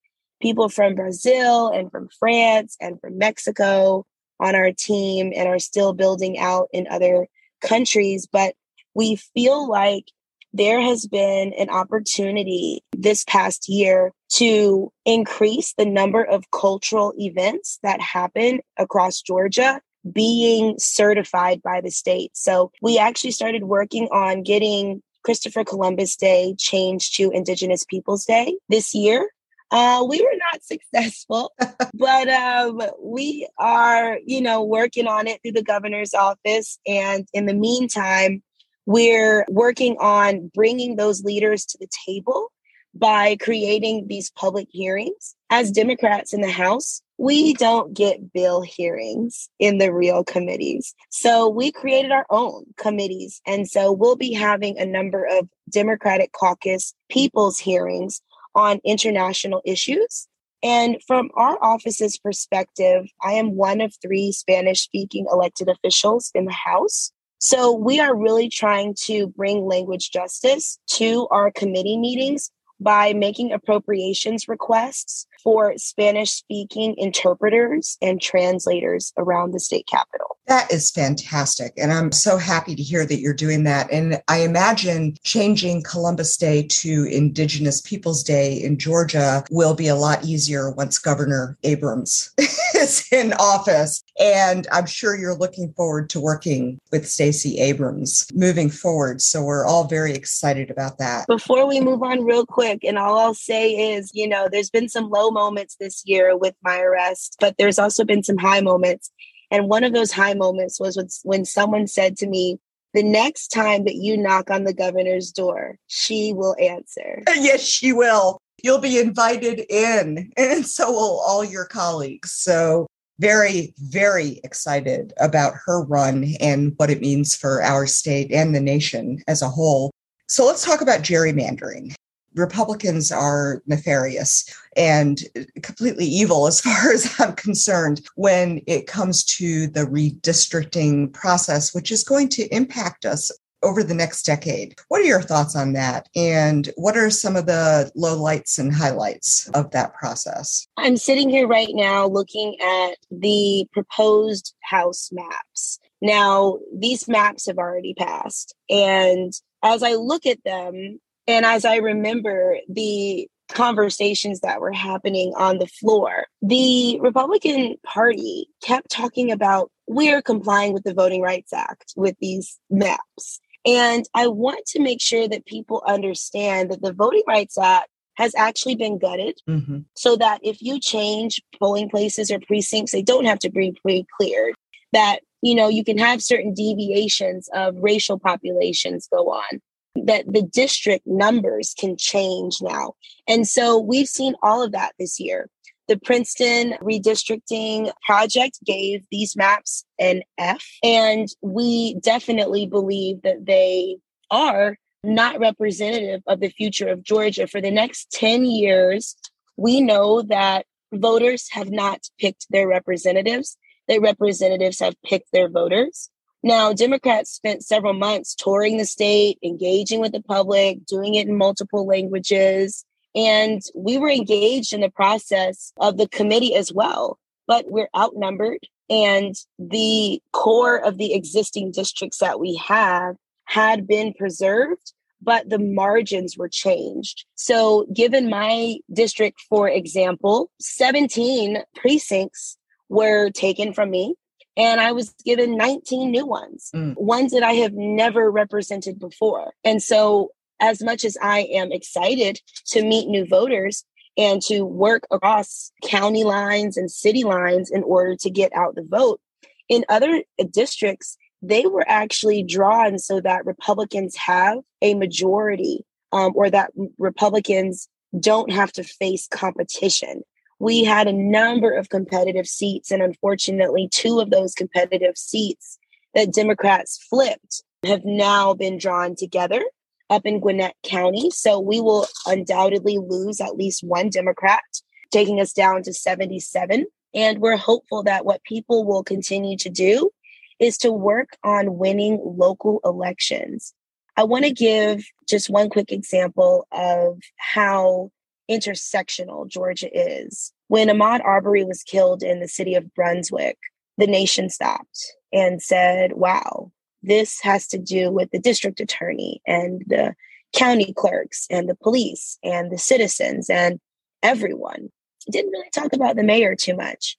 people 0.42 0.70
from 0.70 0.96
Brazil 0.96 1.70
and 1.70 1.90
from 1.90 2.10
France 2.20 2.76
and 2.82 3.00
from 3.00 3.18
Mexico 3.18 4.06
on 4.40 4.56
our 4.56 4.72
team 4.72 5.32
and 5.36 5.48
are 5.48 5.60
still 5.60 5.94
building 5.94 6.38
out 6.38 6.68
in 6.74 6.88
other 6.90 7.28
countries, 7.62 8.28
but 8.32 8.56
we 8.94 9.16
feel 9.16 9.70
like 9.70 10.06
there 10.54 10.82
has 10.82 11.08
been 11.08 11.54
an 11.54 11.70
opportunity 11.70 12.84
this 12.96 13.24
past 13.24 13.70
year 13.70 14.12
to 14.34 14.92
increase 15.06 15.74
the 15.78 15.86
number 15.86 16.24
of 16.24 16.50
cultural 16.52 17.14
events 17.18 17.80
that 17.84 18.02
happen 18.02 18.60
across 18.78 19.22
Georgia 19.22 19.82
being 20.12 20.76
certified 20.78 21.62
by 21.62 21.82
the 21.82 21.92
state. 21.92 22.32
So 22.34 22.72
we 22.82 22.98
actually 22.98 23.32
started 23.32 23.66
working 23.66 24.06
on 24.12 24.44
getting 24.44 25.02
Christopher 25.24 25.64
Columbus 25.64 26.16
Day 26.16 26.56
changed 26.58 27.16
to 27.18 27.32
Indigenous 27.32 27.86
Peoples 27.86 28.26
Day 28.26 28.56
this 28.70 28.96
year. 28.96 29.30
Uh, 29.70 30.06
we 30.08 30.22
were 30.22 30.38
not 30.52 30.64
successful, 30.64 31.54
but 31.94 32.28
um, 32.30 32.82
we 33.02 33.48
are, 33.58 34.20
you 34.26 34.42
know, 34.42 34.64
working 34.64 35.08
on 35.08 35.28
it 35.28 35.40
through 35.42 35.54
the 35.54 35.64
governor's 35.64 36.14
office. 36.14 36.80
And 36.88 37.28
in 37.34 37.46
the 37.46 37.54
meantime, 37.54 38.44
we're 38.91 39.45
working 39.49 39.95
on 39.99 40.51
bringing 40.54 40.95
those 40.95 41.23
leaders 41.23 41.65
to 41.65 41.77
the 41.80 41.88
table 42.06 42.51
by 42.93 43.38
creating 43.38 44.08
these 44.08 44.30
public 44.32 44.67
hearings. 44.69 45.36
As 45.49 45.71
Democrats 45.71 46.34
in 46.34 46.41
the 46.41 46.51
House, 46.51 47.01
we 47.17 47.54
don't 47.54 47.93
get 47.93 48.34
bill 48.34 48.62
hearings 48.62 49.49
in 49.60 49.77
the 49.77 49.93
real 49.93 50.23
committees. 50.23 50.93
So 51.10 51.47
we 51.47 51.71
created 51.71 52.12
our 52.12 52.25
own 52.30 52.65
committees. 52.77 53.41
And 53.47 53.69
so 53.69 53.91
we'll 53.93 54.17
be 54.17 54.34
having 54.34 54.77
a 54.77 54.86
number 54.86 55.25
of 55.25 55.47
Democratic 55.69 56.34
caucus 56.34 56.93
people's 57.10 57.60
hearings 57.60 58.21
on 58.56 58.82
international 58.84 59.62
issues. 59.65 60.27
And 60.63 60.97
from 61.08 61.30
our 61.36 61.58
office's 61.63 62.17
perspective, 62.17 63.06
I 63.21 63.34
am 63.34 63.56
one 63.56 63.82
of 63.82 63.95
three 64.01 64.32
Spanish 64.32 64.82
speaking 64.82 65.27
elected 65.32 65.69
officials 65.69 66.32
in 66.36 66.45
the 66.45 66.51
House. 66.51 67.12
So 67.43 67.71
we 67.71 67.99
are 67.99 68.15
really 68.15 68.49
trying 68.49 68.93
to 69.06 69.25
bring 69.25 69.65
language 69.65 70.12
justice 70.12 70.77
to 70.91 71.27
our 71.32 71.51
committee 71.51 71.97
meetings 71.97 72.51
by 72.80 73.13
making 73.13 73.51
appropriations 73.51 74.47
requests 74.47 75.25
for 75.43 75.73
Spanish 75.75 76.30
speaking 76.30 76.93
interpreters 76.99 77.97
and 77.99 78.21
translators 78.21 79.12
around 79.17 79.56
the 79.56 79.60
state 79.60 79.88
capital. 79.88 80.38
That 80.52 80.70
is 80.70 80.92
fantastic. 80.92 81.72
And 81.78 81.94
I'm 81.94 82.12
so 82.12 82.36
happy 82.36 82.76
to 82.76 82.84
hear 82.84 83.06
that 83.06 83.22
you're 83.22 83.34
doing 83.34 83.64
that. 83.64 83.90
And 83.90 84.22
I 84.28 84.40
imagine 84.40 85.16
changing 85.24 85.82
Columbus 85.84 86.36
Day 86.36 86.64
to 86.64 87.06
Indigenous 87.06 87.80
Peoples 87.80 88.22
Day 88.22 88.62
in 88.62 88.78
Georgia 88.78 89.46
will 89.50 89.74
be 89.76 89.88
a 89.88 89.96
lot 89.96 90.26
easier 90.26 90.70
once 90.70 90.98
Governor 90.98 91.58
Abrams 91.64 92.34
is 92.76 93.08
in 93.14 93.32
office. 93.40 94.04
And 94.20 94.68
I'm 94.74 94.88
sure 94.88 95.16
you're 95.16 95.38
looking 95.38 95.72
forward 95.72 96.10
to 96.10 96.20
working 96.20 96.82
with 96.92 97.08
Stacey 97.08 97.60
Abrams 97.62 98.28
moving 98.34 98.70
forward. 98.70 99.22
So 99.22 99.42
we're 99.42 99.66
all 99.66 99.86
very 99.86 100.14
excited 100.14 100.70
about 100.70 100.98
that. 100.98 101.28
Before 101.28 101.66
we 101.66 101.80
move 101.80 102.04
on, 102.04 102.26
real 102.26 102.46
quick, 102.46 102.84
and 102.84 102.98
all 102.98 103.18
I'll 103.18 103.34
say 103.34 103.94
is, 103.94 104.12
you 104.14 104.28
know, 104.28 104.50
there's 104.52 104.70
been 104.70 104.90
some 104.90 105.10
low 105.10 105.32
moments 105.32 105.78
this 105.80 106.04
year 106.06 106.36
with 106.36 106.56
my 106.62 106.78
arrest, 106.82 107.38
but 107.40 107.56
there's 107.58 107.80
also 107.80 108.04
been 108.04 108.22
some 108.22 108.38
high 108.38 108.60
moments. 108.60 109.12
And 109.52 109.68
one 109.68 109.84
of 109.84 109.94
those 109.94 110.12
high 110.12 110.34
moments 110.34 110.80
was 110.80 111.22
when, 111.24 111.46
someone 111.46 111.86
said 111.86 112.18
to 112.18 112.28
me, 112.28 112.58
the 112.94 113.04
next 113.04 113.50
time 113.50 113.84
that 113.84 113.96
you 113.96 114.18
knock 114.18 114.50
on 114.50 114.64
the 114.64 114.74
governor's 114.74 115.32
door, 115.32 115.78
she 115.88 116.34
will 116.34 116.56
answer. 116.60 117.24
Yes, 117.36 117.62
she 117.62 117.94
will. 117.94 118.38
You'll 118.64 118.80
be 118.80 119.00
invited 119.00 119.66
in, 119.70 120.32
and 120.38 120.66
so 120.66 120.92
will 120.92 121.20
all 121.26 121.44
your 121.44 121.66
colleagues. 121.66 122.32
So, 122.32 122.88
very, 123.20 123.74
very 123.78 124.40
excited 124.44 125.14
about 125.20 125.54
her 125.66 125.84
run 125.84 126.34
and 126.40 126.74
what 126.78 126.90
it 126.90 127.02
means 127.02 127.36
for 127.36 127.62
our 127.62 127.86
state 127.86 128.32
and 128.32 128.56
the 128.56 128.60
nation 128.60 129.22
as 129.28 129.42
a 129.42 129.50
whole. 129.50 129.92
So, 130.28 130.46
let's 130.46 130.66
talk 130.66 130.82
about 130.82 131.02
gerrymandering. 131.02 131.94
Republicans 132.36 133.12
are 133.12 133.62
nefarious 133.65 134.46
and 134.76 135.24
completely 135.62 136.06
evil 136.06 136.48
as 136.48 136.62
far 136.65 136.91
as 136.91 137.13
I'm 137.20 137.36
concerned 137.36 138.02
when 138.15 138.62
it 138.67 138.88
comes 138.88 139.24
to 139.26 139.67
the 139.67 139.86
redistricting 139.86 141.13
process, 141.13 141.74
which 141.74 141.91
is 141.91 142.04
going 142.04 142.30
to 142.30 142.54
impact 142.54 143.06
us 143.06 143.32
over 143.63 143.84
the 143.84 143.94
next 143.94 144.24
decade. 144.24 144.76
What 144.88 145.02
are 145.02 145.06
your 145.06 145.22
thoughts 145.22 145.56
on 145.56 145.74
that? 145.74 146.10
And 146.15 146.70
what 146.76 146.98
are 146.98 147.10
some 147.10 147.36
of 147.36 147.46
the 147.46 147.91
lowlights 147.96 148.58
and 148.58 148.74
highlights 148.74 149.50
of 149.50 149.72
that 149.72 149.94
process? 149.94 150.67
I'm 150.78 150.98
sitting 150.98 151.30
here 151.30 151.48
right 151.48 151.70
now 151.72 152.08
looking 152.08 152.56
at 152.60 152.98
the 153.12 153.67
proposed 153.72 154.56
House 154.62 155.10
maps. 155.12 155.80
Now, 156.02 156.58
these 156.74 157.08
maps 157.08 157.46
have 157.46 157.58
already 157.58 157.94
passed. 157.94 158.56
And 158.70 159.34
as 159.63 159.84
I 159.84 159.94
look 159.94 160.26
at 160.26 160.44
them, 160.44 161.00
and 161.32 161.46
as 161.46 161.63
I 161.63 161.78
remember 161.78 162.58
the 162.67 163.28
conversations 163.50 164.41
that 164.41 164.60
were 164.60 164.72
happening 164.72 165.34
on 165.38 165.60
the 165.60 165.67
floor, 165.67 166.26
the 166.41 167.00
Republican 167.00 167.76
Party 167.86 168.48
kept 168.62 168.89
talking 168.89 169.32
about 169.32 169.72
we're 169.88 170.22
complying 170.22 170.74
with 170.74 170.84
the 170.84 170.94
Voting 170.94 171.22
Rights 171.22 171.54
Act 171.54 171.94
with 171.96 172.15
these 172.20 172.60
maps. 172.70 173.39
And 173.65 174.06
I 174.13 174.28
want 174.28 174.65
to 174.67 174.82
make 174.82 175.02
sure 175.02 175.28
that 175.28 175.46
people 175.46 175.84
understand 175.88 176.72
that 176.72 176.82
the 176.82 176.94
Voting 176.94 177.24
Rights 177.28 177.58
Act 177.58 177.89
has 178.15 178.34
actually 178.36 178.76
been 178.76 178.98
gutted 178.98 179.39
mm-hmm. 179.48 179.80
so 179.96 180.17
that 180.17 180.39
if 180.44 180.62
you 180.62 180.80
change 180.80 181.41
polling 181.60 181.89
places 181.89 182.30
or 182.30 182.39
precincts, 182.39 182.91
they 182.91 183.02
don't 183.02 183.26
have 183.26 183.39
to 183.39 183.50
be 183.50 183.74
pre-cleared. 183.82 184.54
That, 184.91 185.20
you 185.41 185.56
know, 185.56 185.70
you 185.70 185.86
can 185.86 185.98
have 185.98 186.22
certain 186.22 186.54
deviations 186.54 187.50
of 187.54 187.76
racial 187.78 188.20
populations 188.20 189.08
go 189.12 189.32
on 189.32 189.62
that 189.95 190.32
the 190.32 190.41
district 190.41 191.06
numbers 191.06 191.73
can 191.77 191.97
change 191.97 192.62
now. 192.62 192.93
And 193.27 193.47
so 193.47 193.77
we've 193.77 194.08
seen 194.08 194.36
all 194.41 194.63
of 194.63 194.71
that 194.71 194.93
this 194.99 195.19
year. 195.19 195.49
The 195.88 195.97
Princeton 195.97 196.75
redistricting 196.82 197.91
project 198.06 198.60
gave 198.65 199.06
these 199.12 199.36
maps 199.36 199.84
an 199.99 200.21
F, 200.38 200.65
and 200.84 201.27
we 201.41 201.95
definitely 201.95 202.65
believe 202.65 203.23
that 203.23 203.45
they 203.45 203.97
are 204.30 204.77
not 205.04 205.39
representative 205.39 206.21
of 206.27 206.39
the 206.39 206.49
future 206.49 206.88
of 206.88 207.04
Georgia. 207.04 207.47
For 207.47 207.60
the 207.60 207.71
next 207.71 208.12
10 208.12 208.45
years, 208.45 209.17
we 209.58 209.82
know 209.82 210.21
that 210.21 210.65
voters 210.93 211.49
have 211.51 211.71
not 211.71 212.01
picked 212.19 212.45
their 212.49 212.67
representatives, 212.67 213.58
their 213.88 214.01
representatives 214.01 214.80
have 214.80 214.95
picked 215.04 215.32
their 215.34 215.49
voters. 215.49 216.10
Now, 216.43 216.73
Democrats 216.73 217.32
spent 217.32 217.63
several 217.63 217.93
months 217.93 218.34
touring 218.34 218.77
the 218.77 218.86
state, 218.86 219.38
engaging 219.43 219.99
with 219.99 220.12
the 220.12 220.23
public, 220.23 220.86
doing 220.86 221.15
it 221.15 221.27
in 221.27 221.38
multiple 221.38 221.86
languages. 221.86 222.84
And 223.13 223.62
we 223.75 223.97
were 223.97 224.10
engaged 224.10 224.73
in 224.73 224.82
the 224.82 224.89
process 224.89 225.71
of 225.77 225.97
the 225.97 226.08
committee 226.08 226.56
as 226.56 226.73
well, 226.73 227.19
but 227.47 227.69
we're 227.69 227.89
outnumbered. 227.95 228.60
And 228.89 229.36
the 229.60 230.21
core 230.34 230.77
of 230.77 230.97
the 230.97 231.13
existing 231.13 231.71
districts 231.71 232.17
that 232.17 232.39
we 232.39 232.56
have 232.56 233.15
had 233.45 233.88
been 233.88 234.13
preserved, 234.13 234.93
but 235.21 235.49
the 235.49 235.60
margins 235.60 236.38
were 236.38 236.49
changed. 236.49 237.25
So, 237.36 237.86
given 237.93 238.30
my 238.30 238.77
district, 238.91 239.41
for 239.47 239.69
example, 239.69 240.49
17 240.60 241.63
precincts 241.75 242.58
were 242.89 243.30
taken 243.30 243.73
from 243.73 243.91
me 243.91 244.15
and 244.62 244.80
I 244.80 244.91
was 244.91 245.12
given 245.26 245.58
19 245.58 246.12
new 246.12 246.28
ones, 246.28 246.69
mm. 246.76 246.95
ones 246.95 247.32
that 247.32 247.41
I 247.41 247.54
have 247.54 247.74
never 247.74 248.30
represented 248.30 249.00
before. 249.00 249.54
And 249.63 249.82
so, 249.82 250.30
as 250.60 250.84
much 250.84 251.04
as 251.04 251.17
I 251.19 251.47
am 251.52 251.71
excited 251.71 252.39
to 252.67 252.84
meet 252.84 253.08
new 253.08 253.26
voters 253.26 253.84
and 254.15 254.39
to 254.43 254.62
work 254.62 255.08
across 255.10 255.71
county 255.84 256.24
lines 256.24 256.78
and 256.78 256.91
city 256.91 257.24
lines 257.24 257.71
in 257.71 257.82
order 257.82 258.15
to 258.17 258.30
get 258.30 258.54
out 258.54 258.76
the 258.76 258.84
vote, 258.84 259.19
in 259.67 259.84
other 259.89 260.24
districts, 260.52 261.17
they 261.41 261.65
were 261.65 261.86
actually 261.88 262.43
drawn 262.43 263.00
so 263.00 263.19
that 263.19 263.47
Republicans 263.47 264.15
have 264.15 264.60
a 264.84 264.93
majority 264.93 265.84
um, 266.12 266.34
or 266.36 266.52
that 266.52 266.69
Republicans 267.00 267.89
don't 268.19 268.52
have 268.52 268.71
to 268.74 268.84
face 268.84 269.28
competition 269.28 270.21
we 270.62 270.84
had 270.84 271.08
a 271.08 271.13
number 271.13 271.71
of 271.71 271.89
competitive 271.89 272.45
seats. 272.45 272.91
And 272.91 273.02
unfortunately, 273.02 273.89
two 273.91 274.19
of 274.19 274.30
those 274.30 274.54
competitive 274.54 275.17
seats 275.17 275.80
that 276.13 276.34
Democrats 276.34 277.04
flipped 277.10 277.63
have 277.84 278.06
now 278.06 278.54
been 278.54 278.78
drawn 278.78 279.15
together 279.15 279.63
up 280.12 280.24
in 280.24 280.39
Gwinnett 280.39 280.76
County. 280.84 281.32
So 281.32 281.60
we 281.60 281.82
will 281.82 282.06
undoubtedly 282.28 283.00
lose 283.00 283.41
at 283.41 283.56
least 283.56 283.84
one 283.84 284.10
Democrat, 284.10 284.62
taking 285.10 285.41
us 285.41 285.52
down 285.52 285.82
to 285.82 285.93
77. 285.93 286.86
And 287.15 287.39
we're 287.39 287.58
hopeful 287.58 288.04
that 288.04 288.24
what 288.24 288.43
people 288.43 288.86
will 288.86 289.04
continue 289.04 289.58
to 289.58 289.69
do 289.69 290.12
is 290.60 290.78
to 290.80 290.91
work 290.91 291.30
on 291.43 291.80
winning 291.80 292.19
local 292.24 292.82
elections. 292.86 293.74
I 294.15 294.26
want 294.26 294.45
to 294.45 294.52
give 294.52 295.04
just 295.28 295.50
one 295.50 295.69
quick 295.69 295.91
example 295.91 296.67
of 296.71 297.19
how 297.38 298.12
intersectional 298.52 299.48
Georgia 299.48 299.90
is. 299.94 300.52
When 300.68 300.90
Ahmaud 300.90 301.24
Arbery 301.24 301.64
was 301.64 301.84
killed 301.84 302.22
in 302.22 302.40
the 302.40 302.48
city 302.48 302.76
of 302.76 302.94
Brunswick, 302.94 303.58
the 303.98 304.08
nation 304.08 304.50
stopped 304.50 305.16
and 305.32 305.62
said, 305.62 306.14
wow, 306.14 306.72
this 307.02 307.40
has 307.42 307.68
to 307.68 307.78
do 307.78 308.12
with 308.12 308.32
the 308.32 308.40
district 308.40 308.80
attorney 308.80 309.42
and 309.48 309.84
the 309.88 310.14
county 310.54 310.94
clerks 310.94 311.48
and 311.50 311.70
the 311.70 311.76
police 311.76 312.38
and 312.44 312.72
the 312.72 312.78
citizens 312.78 313.50
and 313.50 313.80
everyone. 314.22 314.90
Didn't 315.32 315.52
really 315.52 315.70
talk 315.72 315.94
about 315.94 316.16
the 316.16 316.24
mayor 316.24 316.56
too 316.56 316.76
much. 316.76 317.18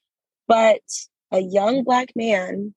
But 0.49 0.83
a 1.31 1.41
young 1.41 1.85
black 1.85 2.11
man 2.15 2.75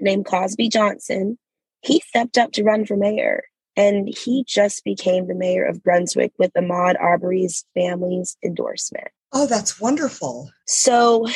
named 0.00 0.26
Cosby 0.26 0.68
Johnson, 0.68 1.38
he 1.80 2.00
stepped 2.00 2.36
up 2.36 2.52
to 2.52 2.64
run 2.64 2.84
for 2.84 2.96
mayor. 2.96 3.44
And 3.78 4.08
he 4.08 4.44
just 4.46 4.82
became 4.82 5.28
the 5.28 5.36
mayor 5.36 5.64
of 5.64 5.84
Brunswick 5.84 6.32
with 6.36 6.52
Ahmaud 6.54 7.00
Arbery's 7.00 7.64
family's 7.74 8.36
endorsement. 8.44 9.06
Oh, 9.32 9.46
that's 9.46 9.80
wonderful. 9.80 10.50
So 10.66 11.26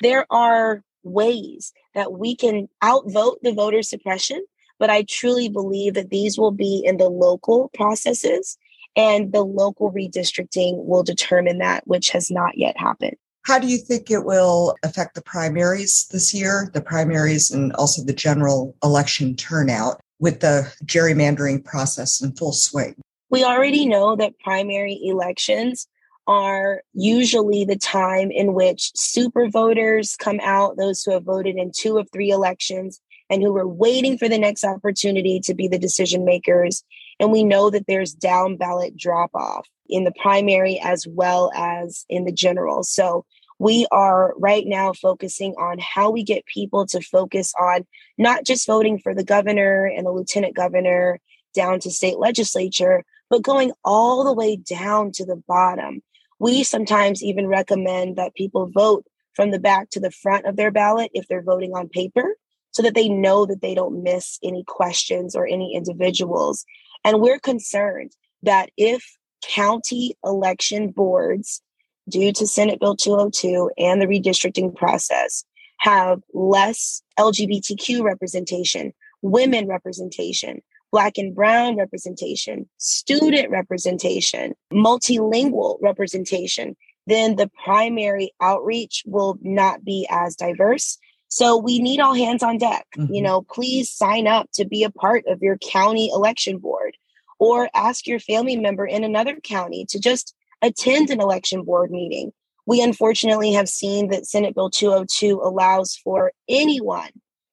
there 0.00 0.24
are 0.30 0.84
ways 1.02 1.72
that 1.94 2.12
we 2.12 2.36
can 2.36 2.68
outvote 2.84 3.42
the 3.42 3.52
voter 3.52 3.82
suppression, 3.82 4.44
but 4.78 4.90
I 4.90 5.06
truly 5.08 5.48
believe 5.48 5.94
that 5.94 6.10
these 6.10 6.38
will 6.38 6.52
be 6.52 6.82
in 6.86 6.98
the 6.98 7.08
local 7.08 7.68
processes 7.74 8.56
and 8.94 9.32
the 9.32 9.42
local 9.42 9.92
redistricting 9.92 10.84
will 10.84 11.02
determine 11.02 11.58
that, 11.58 11.86
which 11.88 12.10
has 12.10 12.30
not 12.30 12.56
yet 12.56 12.78
happened. 12.78 13.16
How 13.42 13.58
do 13.58 13.66
you 13.66 13.78
think 13.78 14.10
it 14.10 14.24
will 14.24 14.76
affect 14.84 15.14
the 15.14 15.22
primaries 15.22 16.06
this 16.12 16.34
year, 16.34 16.70
the 16.74 16.82
primaries 16.82 17.50
and 17.50 17.72
also 17.72 18.04
the 18.04 18.12
general 18.12 18.76
election 18.84 19.34
turnout 19.34 20.00
with 20.18 20.40
the 20.40 20.72
gerrymandering 20.84 21.64
process 21.64 22.20
in 22.20 22.32
full 22.32 22.52
swing? 22.52 22.94
We 23.30 23.44
already 23.44 23.86
know 23.86 24.16
that 24.16 24.38
primary 24.38 24.98
elections 25.02 25.86
are 26.26 26.82
usually 26.92 27.64
the 27.64 27.76
time 27.76 28.30
in 28.30 28.52
which 28.52 28.92
super 28.94 29.48
voters 29.48 30.14
come 30.16 30.40
out, 30.42 30.76
those 30.76 31.02
who 31.02 31.12
have 31.12 31.24
voted 31.24 31.56
in 31.56 31.72
two 31.74 31.98
of 31.98 32.08
three 32.12 32.30
elections 32.30 33.00
and 33.30 33.42
who 33.42 33.52
were 33.52 33.68
waiting 33.68 34.18
for 34.18 34.28
the 34.28 34.38
next 34.38 34.64
opportunity 34.64 35.40
to 35.40 35.54
be 35.54 35.68
the 35.68 35.78
decision 35.78 36.24
makers. 36.24 36.84
And 37.18 37.32
we 37.32 37.44
know 37.44 37.70
that 37.70 37.86
there's 37.86 38.12
down 38.12 38.56
ballot 38.56 38.96
drop 38.96 39.30
off 39.34 39.66
in 39.88 40.04
the 40.04 40.12
primary 40.20 40.78
as 40.80 41.06
well 41.08 41.50
as 41.54 42.04
in 42.08 42.24
the 42.24 42.32
general. 42.32 42.82
So 42.82 43.24
we 43.58 43.86
are 43.90 44.34
right 44.38 44.66
now 44.66 44.92
focusing 44.92 45.54
on 45.54 45.78
how 45.78 46.10
we 46.10 46.22
get 46.22 46.46
people 46.46 46.86
to 46.86 47.00
focus 47.00 47.52
on 47.60 47.86
not 48.16 48.44
just 48.44 48.66
voting 48.66 48.98
for 48.98 49.14
the 49.14 49.24
governor 49.24 49.86
and 49.86 50.06
the 50.06 50.12
lieutenant 50.12 50.54
governor 50.54 51.20
down 51.54 51.80
to 51.80 51.90
state 51.90 52.18
legislature, 52.18 53.04
but 53.30 53.42
going 53.42 53.72
all 53.84 54.24
the 54.24 54.32
way 54.32 54.56
down 54.56 55.10
to 55.12 55.24
the 55.24 55.42
bottom. 55.48 56.02
We 56.38 56.62
sometimes 56.62 57.22
even 57.22 57.48
recommend 57.48 58.16
that 58.16 58.34
people 58.34 58.70
vote 58.70 59.04
from 59.34 59.50
the 59.50 59.58
back 59.58 59.90
to 59.90 60.00
the 60.00 60.10
front 60.10 60.46
of 60.46 60.56
their 60.56 60.70
ballot 60.70 61.10
if 61.14 61.26
they're 61.26 61.42
voting 61.42 61.72
on 61.74 61.88
paper 61.88 62.36
so 62.70 62.82
that 62.82 62.94
they 62.94 63.08
know 63.08 63.44
that 63.46 63.60
they 63.60 63.74
don't 63.74 64.04
miss 64.04 64.38
any 64.42 64.62
questions 64.64 65.34
or 65.34 65.46
any 65.46 65.74
individuals. 65.74 66.64
And 67.04 67.20
we're 67.20 67.40
concerned 67.40 68.12
that 68.42 68.70
if 68.76 69.16
county 69.42 70.16
election 70.24 70.90
boards 70.90 71.62
due 72.08 72.32
to 72.32 72.46
Senate 72.46 72.80
Bill 72.80 72.96
202 72.96 73.70
and 73.78 74.00
the 74.00 74.06
redistricting 74.06 74.74
process, 74.74 75.44
have 75.78 76.20
less 76.34 77.02
LGBTQ 77.18 78.02
representation, 78.02 78.92
women 79.22 79.66
representation, 79.68 80.60
Black 80.90 81.18
and 81.18 81.34
Brown 81.34 81.76
representation, 81.76 82.68
student 82.78 83.50
representation, 83.50 84.54
multilingual 84.72 85.78
representation, 85.82 86.76
then 87.06 87.36
the 87.36 87.50
primary 87.64 88.32
outreach 88.40 89.02
will 89.06 89.38
not 89.42 89.84
be 89.84 90.06
as 90.10 90.36
diverse. 90.36 90.98
So 91.28 91.56
we 91.56 91.78
need 91.78 92.00
all 92.00 92.14
hands 92.14 92.42
on 92.42 92.58
deck. 92.58 92.86
Mm-hmm. 92.96 93.14
You 93.14 93.22
know, 93.22 93.42
please 93.42 93.90
sign 93.90 94.26
up 94.26 94.48
to 94.54 94.64
be 94.64 94.82
a 94.82 94.90
part 94.90 95.24
of 95.26 95.42
your 95.42 95.58
county 95.58 96.10
election 96.12 96.58
board 96.58 96.96
or 97.38 97.68
ask 97.74 98.06
your 98.06 98.18
family 98.18 98.56
member 98.56 98.86
in 98.86 99.04
another 99.04 99.36
county 99.36 99.86
to 99.90 100.00
just 100.00 100.34
attend 100.62 101.10
an 101.10 101.20
election 101.20 101.62
board 101.64 101.90
meeting. 101.90 102.32
We 102.66 102.82
unfortunately 102.82 103.52
have 103.52 103.68
seen 103.68 104.08
that 104.08 104.26
Senate 104.26 104.54
Bill 104.54 104.70
202 104.70 105.40
allows 105.42 105.96
for 105.96 106.32
anyone 106.48 107.10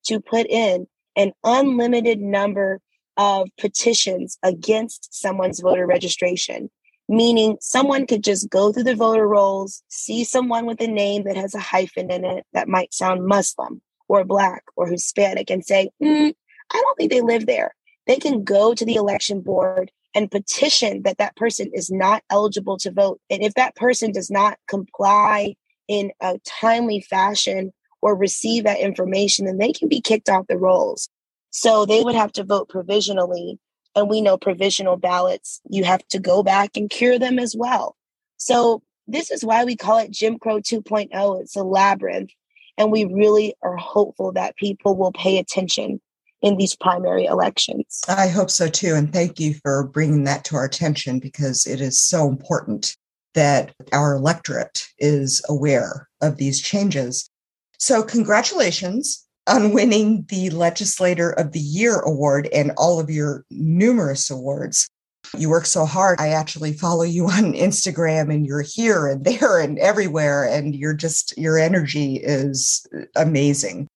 to 0.07 0.19
put 0.19 0.47
in 0.47 0.87
an 1.15 1.31
unlimited 1.43 2.19
number 2.19 2.81
of 3.17 3.49
petitions 3.57 4.37
against 4.43 5.13
someone's 5.13 5.61
voter 5.61 5.85
registration, 5.85 6.69
meaning 7.07 7.57
someone 7.61 8.05
could 8.05 8.23
just 8.23 8.49
go 8.49 8.71
through 8.71 8.83
the 8.83 8.95
voter 8.95 9.27
rolls, 9.27 9.83
see 9.87 10.23
someone 10.23 10.65
with 10.65 10.81
a 10.81 10.87
name 10.87 11.23
that 11.23 11.37
has 11.37 11.55
a 11.55 11.59
hyphen 11.59 12.11
in 12.11 12.25
it 12.25 12.45
that 12.53 12.67
might 12.67 12.93
sound 12.93 13.25
Muslim 13.25 13.81
or 14.07 14.23
Black 14.25 14.63
or 14.75 14.87
Hispanic 14.87 15.49
and 15.49 15.65
say, 15.65 15.89
mm, 16.03 16.33
I 16.73 16.81
don't 16.81 16.97
think 16.97 17.11
they 17.11 17.21
live 17.21 17.45
there. 17.45 17.73
They 18.07 18.17
can 18.17 18.43
go 18.43 18.73
to 18.73 18.85
the 18.85 18.95
election 18.95 19.41
board 19.41 19.91
and 20.15 20.31
petition 20.31 21.03
that 21.03 21.17
that 21.17 21.35
person 21.35 21.69
is 21.73 21.91
not 21.91 22.23
eligible 22.31 22.77
to 22.77 22.89
vote. 22.89 23.19
And 23.29 23.43
if 23.43 23.53
that 23.55 23.75
person 23.75 24.13
does 24.13 24.31
not 24.31 24.57
comply 24.67 25.55
in 25.87 26.11
a 26.21 26.39
timely 26.45 27.01
fashion 27.01 27.73
or 28.01 28.15
receive 28.15 28.63
that 28.63 28.79
information, 28.79 29.45
then 29.45 29.57
they 29.57 29.73
can 29.73 29.89
be 29.89 30.01
kicked 30.01 30.29
off 30.29 30.47
the 30.47 30.57
rolls. 30.57 31.09
So 31.51 31.85
they 31.85 32.01
would 32.01 32.15
have 32.15 32.31
to 32.33 32.43
vote 32.43 32.69
provisionally. 32.69 33.59
And 33.93 34.09
we 34.09 34.21
know 34.21 34.37
provisional 34.37 34.97
ballots, 34.97 35.61
you 35.69 35.83
have 35.83 36.05
to 36.07 36.19
go 36.19 36.43
back 36.43 36.75
and 36.75 36.89
cure 36.89 37.19
them 37.19 37.37
as 37.37 37.55
well. 37.55 37.95
So 38.37 38.81
this 39.07 39.31
is 39.31 39.43
why 39.43 39.65
we 39.65 39.75
call 39.75 39.99
it 39.99 40.11
Jim 40.11 40.39
Crow 40.39 40.59
2.0. 40.59 41.41
It's 41.41 41.55
a 41.55 41.63
labyrinth. 41.63 42.31
And 42.77 42.91
we 42.91 43.05
really 43.05 43.55
are 43.61 43.77
hopeful 43.77 44.33
that 44.33 44.57
people 44.57 44.97
will 44.97 45.13
pay 45.13 45.37
attention 45.37 46.01
in 46.41 46.57
these 46.57 46.75
primary 46.75 47.25
elections. 47.25 48.01
I 48.07 48.27
hope 48.27 48.49
so 48.51 48.67
too. 48.67 48.93
And 48.93 49.11
thank 49.11 49.39
you 49.39 49.55
for 49.55 49.87
bringing 49.87 50.23
that 50.25 50.43
to 50.45 50.55
our 50.55 50.65
attention 50.65 51.19
because 51.19 51.65
it 51.65 51.81
is 51.81 51.99
so 51.99 52.27
important 52.27 52.95
that 53.33 53.73
our 53.91 54.15
electorate 54.15 54.87
is 54.97 55.43
aware 55.49 56.07
of 56.21 56.37
these 56.37 56.61
changes. 56.61 57.29
So, 57.77 58.01
congratulations 58.01 59.25
on 59.47 59.73
winning 59.73 60.25
the 60.29 60.49
Legislator 60.49 61.31
of 61.31 61.51
the 61.51 61.59
Year 61.59 61.99
award 61.99 62.47
and 62.53 62.71
all 62.77 62.99
of 62.99 63.09
your 63.09 63.45
numerous 63.51 64.29
awards. 64.31 64.89
You 65.37 65.49
work 65.49 65.65
so 65.65 65.85
hard. 65.85 66.19
I 66.19 66.29
actually 66.29 66.73
follow 66.73 67.03
you 67.03 67.25
on 67.25 67.53
Instagram 67.53 68.33
and 68.33 68.45
you're 68.45 68.65
here 68.65 69.07
and 69.07 69.23
there 69.23 69.59
and 69.59 69.77
everywhere. 69.79 70.45
And 70.45 70.75
you're 70.75 70.93
just, 70.93 71.37
your 71.37 71.59
energy 71.59 72.15
is 72.15 72.87
amazing. 73.15 73.87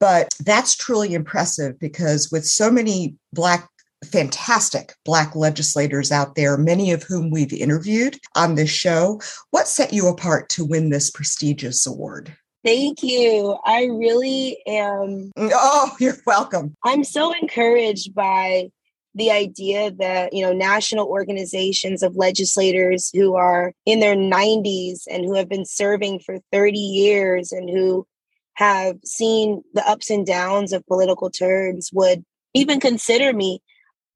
But 0.00 0.34
that's 0.40 0.74
truly 0.74 1.14
impressive 1.14 1.78
because 1.78 2.30
with 2.32 2.46
so 2.46 2.70
many 2.70 3.16
Black 3.32 3.68
fantastic 4.04 4.94
Black 5.04 5.36
legislators 5.36 6.10
out 6.10 6.34
there, 6.34 6.56
many 6.56 6.90
of 6.92 7.02
whom 7.02 7.30
we've 7.30 7.52
interviewed 7.52 8.18
on 8.34 8.54
this 8.54 8.70
show. 8.70 9.20
What 9.50 9.68
set 9.68 9.92
you 9.92 10.08
apart 10.08 10.48
to 10.50 10.64
win 10.64 10.90
this 10.90 11.10
prestigious 11.10 11.86
award? 11.86 12.34
Thank 12.64 13.02
you. 13.02 13.58
I 13.64 13.84
really 13.84 14.58
am. 14.66 15.32
Oh, 15.36 15.96
you're 15.98 16.18
welcome. 16.26 16.76
I'm 16.84 17.04
so 17.04 17.34
encouraged 17.40 18.14
by 18.14 18.70
the 19.14 19.30
idea 19.30 19.90
that, 19.92 20.32
you 20.32 20.42
know, 20.42 20.52
national 20.52 21.06
organizations 21.06 22.02
of 22.02 22.16
legislators 22.16 23.10
who 23.12 23.34
are 23.34 23.72
in 23.86 23.98
their 24.00 24.14
90s 24.14 25.00
and 25.10 25.24
who 25.24 25.34
have 25.34 25.48
been 25.48 25.64
serving 25.64 26.20
for 26.20 26.38
30 26.52 26.78
years 26.78 27.50
and 27.50 27.68
who 27.68 28.06
have 28.54 28.96
seen 29.04 29.62
the 29.74 29.88
ups 29.88 30.10
and 30.10 30.26
downs 30.26 30.72
of 30.72 30.86
political 30.86 31.30
terms 31.30 31.90
would 31.92 32.24
even 32.54 32.80
consider 32.80 33.32
me. 33.32 33.62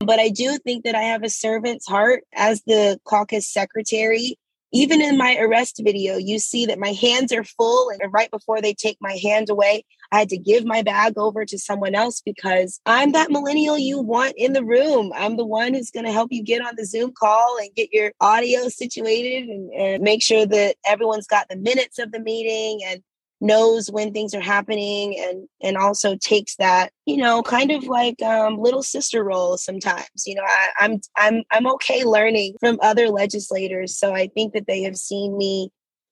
But 0.01 0.19
I 0.19 0.29
do 0.29 0.59
think 0.59 0.85
that 0.85 0.95
I 0.95 1.03
have 1.03 1.23
a 1.23 1.31
servant's 1.31 1.87
heart 1.87 2.25
as 2.35 2.63
the 2.67 2.99
caucus 3.05 3.51
secretary. 3.51 4.39
Even 4.73 5.01
in 5.01 5.17
my 5.17 5.39
arrest 5.39 5.81
video, 5.85 6.17
you 6.17 6.41
see 6.41 6.67
that 6.67 6.81
my 6.81 6.93
hands 6.93 7.33
are 7.33 7.45
full. 7.45 7.91
And 7.91 8.13
right 8.13 8.31
before 8.31 8.61
they 8.61 8.75
take 8.75 8.99
my 9.01 9.17
hand 9.23 9.49
away, 9.49 9.85
I 10.11 10.19
had 10.19 10.29
to 10.31 10.37
give 10.37 10.65
my 10.65 10.83
bag 10.83 11.17
over 11.17 11.45
to 11.45 11.59
someone 11.59 11.95
else 11.95 12.21
because 12.21 12.81
I'm 12.85 13.13
that 13.13 13.31
millennial 13.31 13.79
you 13.79 14.01
want 14.01 14.35
in 14.37 14.53
the 14.53 14.65
room. 14.65 15.13
I'm 15.15 15.37
the 15.37 15.47
one 15.47 15.75
who's 15.75 15.93
going 15.93 16.07
to 16.07 16.13
help 16.13 16.33
you 16.33 16.43
get 16.43 16.61
on 16.61 16.75
the 16.77 16.85
Zoom 16.85 17.13
call 17.17 17.57
and 17.59 17.75
get 17.77 17.93
your 17.93 18.13
audio 18.21 18.69
situated 18.69 19.49
and, 19.49 19.73
and 19.73 20.03
make 20.03 20.25
sure 20.25 20.45
that 20.45 20.75
everyone's 20.85 21.29
got 21.29 21.49
the 21.49 21.57
minutes 21.57 22.01
of 22.01 22.11
the 22.11 22.21
meeting 22.21 22.81
and 22.85 23.01
knows 23.41 23.91
when 23.91 24.13
things 24.13 24.35
are 24.35 24.41
happening 24.41 25.19
and 25.19 25.49
and 25.63 25.77
also 25.77 26.17
takes 26.17 26.57
that 26.57 26.93
you 27.07 27.17
know 27.17 27.43
kind 27.43 27.71
of 27.71 27.85
like 27.85 28.21
um, 28.23 28.57
little 28.59 28.83
sister 28.83 29.23
role 29.23 29.57
sometimes 29.57 30.27
you 30.27 30.35
know 30.35 30.45
I, 30.47 30.69
i'm 30.81 31.01
i'm 31.17 31.43
i'm 31.51 31.67
okay 31.75 32.05
learning 32.05 32.55
from 32.61 32.79
other 32.81 33.09
legislators 33.09 33.99
so 33.99 34.15
i 34.15 34.29
think 34.29 34.55
that 34.55 34.67
they 34.67 34.83
have 34.83 34.97
seen 34.97 35.37
me 35.37 35.71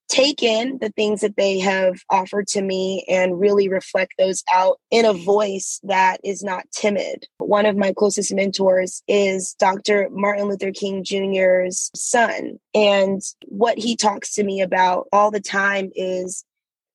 take 0.09 0.43
in 0.43 0.77
the 0.79 0.89
things 0.89 1.21
that 1.21 1.37
they 1.37 1.57
have 1.57 1.95
offered 2.09 2.45
to 2.45 2.61
me 2.61 3.03
and 3.09 3.39
really 3.39 3.67
reflect 3.67 4.13
those 4.19 4.43
out 4.53 4.79
in 4.91 5.05
a 5.05 5.13
voice 5.13 5.79
that 5.83 6.17
is 6.23 6.43
not 6.43 6.69
timid. 6.71 7.25
One 7.39 7.65
of 7.65 7.75
my 7.75 7.93
closest 7.93 8.33
mentors 8.33 9.01
is 9.07 9.55
Dr. 9.57 10.09
Martin 10.11 10.45
Luther 10.45 10.71
King 10.71 11.03
Jr.'s 11.03 11.89
son. 11.95 12.59
And 12.75 13.21
what 13.47 13.79
he 13.79 13.95
talks 13.95 14.35
to 14.35 14.43
me 14.43 14.61
about 14.61 15.07
all 15.11 15.31
the 15.31 15.41
time 15.41 15.89
is 15.95 16.43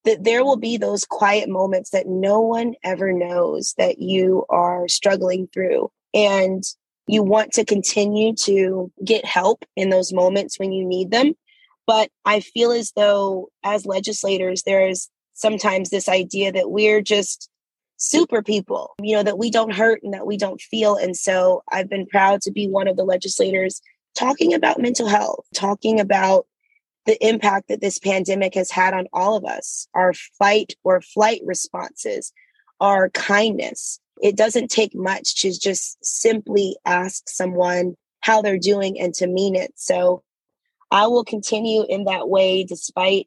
that 0.05 0.25
there 0.25 0.45
will 0.45 0.57
be 0.57 0.77
those 0.77 1.05
quiet 1.05 1.49
moments 1.49 1.91
that 1.91 2.07
no 2.07 2.41
one 2.41 2.75
ever 2.85 3.13
knows 3.13 3.75
that 3.79 3.99
you 3.99 4.45
are 4.49 4.89
struggling 4.89 5.49
through. 5.53 5.91
And 6.15 6.63
you 7.07 7.23
want 7.23 7.53
to 7.53 7.65
continue 7.65 8.35
to 8.35 8.93
get 9.05 9.25
help 9.25 9.65
in 9.77 9.91
those 9.91 10.13
moments 10.13 10.59
when 10.59 10.73
you 10.73 10.85
need 10.85 11.11
them. 11.11 11.35
But 11.87 12.11
I 12.25 12.41
feel 12.41 12.71
as 12.71 12.93
though, 12.93 13.49
as 13.65 13.87
legislators, 13.87 14.63
there 14.63 14.87
is 14.87 15.09
sometimes 15.33 15.89
this 15.89 16.09
idea 16.09 16.53
that 16.53 16.71
we're 16.71 17.01
just 17.01 17.49
super 17.97 18.43
people, 18.43 18.95
you 19.03 19.17
know, 19.17 19.23
that 19.23 19.39
we 19.39 19.51
don't 19.51 19.73
hurt 19.73 20.03
and 20.03 20.13
that 20.13 20.27
we 20.27 20.37
don't 20.37 20.61
feel. 20.61 20.97
And 20.97 21.17
so 21.17 21.63
I've 21.73 21.89
been 21.89 22.07
proud 22.07 22.43
to 22.43 22.53
be 22.53 22.69
one 22.69 22.89
of 22.89 22.97
the 22.97 23.05
legislators 23.05 23.81
talking 24.15 24.53
about 24.53 24.81
mental 24.81 25.07
health, 25.07 25.47
talking 25.55 25.99
about 25.99 26.47
the 27.09 27.27
impact 27.27 27.69
that 27.69 27.81
this 27.81 27.99
pandemic 27.99 28.55
has 28.55 28.71
had 28.71 28.93
on 28.93 29.07
all 29.15 29.35
of 29.35 29.47
us, 29.47 29.89
our 29.95 30.13
fight 30.39 30.75
or 30.85 31.01
flight 31.01 31.41
responses, 31.43 32.35
our 32.81 33.09
kindness. 33.09 33.99
It 34.21 34.37
doesn't 34.37 34.71
take 34.71 34.95
much 34.95 35.41
to 35.41 35.59
just 35.59 35.97
simply 36.05 36.77
ask 36.85 37.27
someone 37.27 37.95
how 38.21 38.43
they're 38.43 38.59
doing 38.59 39.01
and 39.01 39.15
to 39.15 39.27
mean 39.27 39.57
it. 39.57 39.73
So 39.75 40.23
I 40.91 41.07
will 41.07 41.25
continue 41.25 41.87
in 41.89 42.05
that 42.05 42.29
way 42.29 42.63
despite 42.63 43.27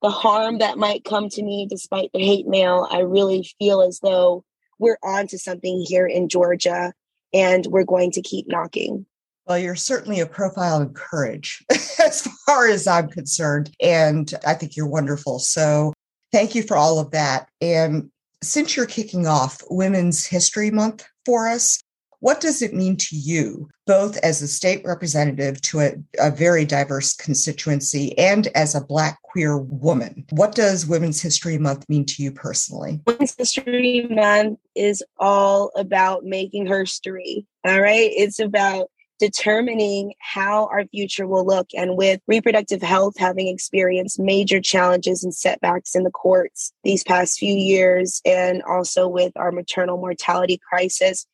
the 0.00 0.08
harm 0.08 0.60
that 0.60 0.78
might 0.78 1.04
come 1.04 1.28
to 1.28 1.42
me, 1.42 1.66
despite 1.68 2.10
the 2.14 2.24
hate 2.24 2.46
mail. 2.46 2.88
I 2.90 3.00
really 3.00 3.50
feel 3.58 3.82
as 3.82 4.00
though 4.00 4.46
we're 4.78 4.98
on 5.02 5.26
to 5.26 5.38
something 5.38 5.84
here 5.86 6.06
in 6.06 6.30
Georgia 6.30 6.94
and 7.34 7.66
we're 7.66 7.84
going 7.84 8.12
to 8.12 8.22
keep 8.22 8.48
knocking. 8.48 9.04
Well, 9.46 9.58
you're 9.58 9.76
certainly 9.76 10.20
a 10.20 10.26
profile 10.26 10.80
in 10.80 10.94
courage 10.94 11.64
as 11.70 12.26
far 12.46 12.68
as 12.68 12.86
I'm 12.86 13.08
concerned. 13.08 13.74
And 13.80 14.32
I 14.46 14.54
think 14.54 14.76
you're 14.76 14.86
wonderful. 14.86 15.38
So 15.38 15.92
thank 16.32 16.54
you 16.54 16.62
for 16.62 16.76
all 16.76 16.98
of 16.98 17.10
that. 17.10 17.48
And 17.60 18.10
since 18.42 18.76
you're 18.76 18.86
kicking 18.86 19.26
off 19.26 19.62
Women's 19.68 20.24
History 20.24 20.70
Month 20.70 21.06
for 21.26 21.48
us, 21.48 21.80
what 22.20 22.40
does 22.40 22.60
it 22.60 22.74
mean 22.74 22.96
to 22.96 23.16
you, 23.16 23.68
both 23.86 24.18
as 24.18 24.42
a 24.42 24.48
state 24.48 24.82
representative 24.84 25.60
to 25.62 25.80
a, 25.80 25.92
a, 26.18 26.30
very 26.30 26.66
diverse 26.66 27.14
constituency 27.14 28.16
and 28.18 28.46
as 28.48 28.74
a 28.74 28.84
Black 28.84 29.20
queer 29.22 29.56
woman? 29.56 30.26
What 30.30 30.54
does 30.54 30.86
Women's 30.86 31.22
History 31.22 31.56
Month 31.56 31.88
mean 31.88 32.04
to 32.04 32.22
you 32.22 32.30
personally? 32.30 33.00
Women's 33.06 33.34
History 33.36 34.06
Month 34.10 34.58
is 34.74 35.02
all 35.18 35.70
about 35.76 36.24
making 36.24 36.66
history. 36.66 37.46
All 37.66 37.80
right. 37.80 38.10
It's 38.14 38.38
about 38.38 38.90
determining 39.20 40.14
how 40.18 40.66
our 40.66 40.84
future 40.86 41.26
will 41.26 41.46
look. 41.46 41.68
And 41.76 41.96
with 41.96 42.20
reproductive 42.26 42.82
health 42.82 43.14
having 43.18 43.46
experienced 43.46 44.18
major 44.18 44.60
challenges 44.60 45.22
and 45.22 45.34
setbacks 45.34 45.94
in 45.94 46.02
the 46.02 46.10
courts 46.10 46.72
these 46.82 47.04
past 47.04 47.38
few 47.38 47.54
years, 47.54 48.20
and 48.24 48.62
also 48.62 49.06
with 49.06 49.32
our 49.36 49.52
maternal 49.52 49.98
mortality 49.98 50.58
crisis, 50.68 51.26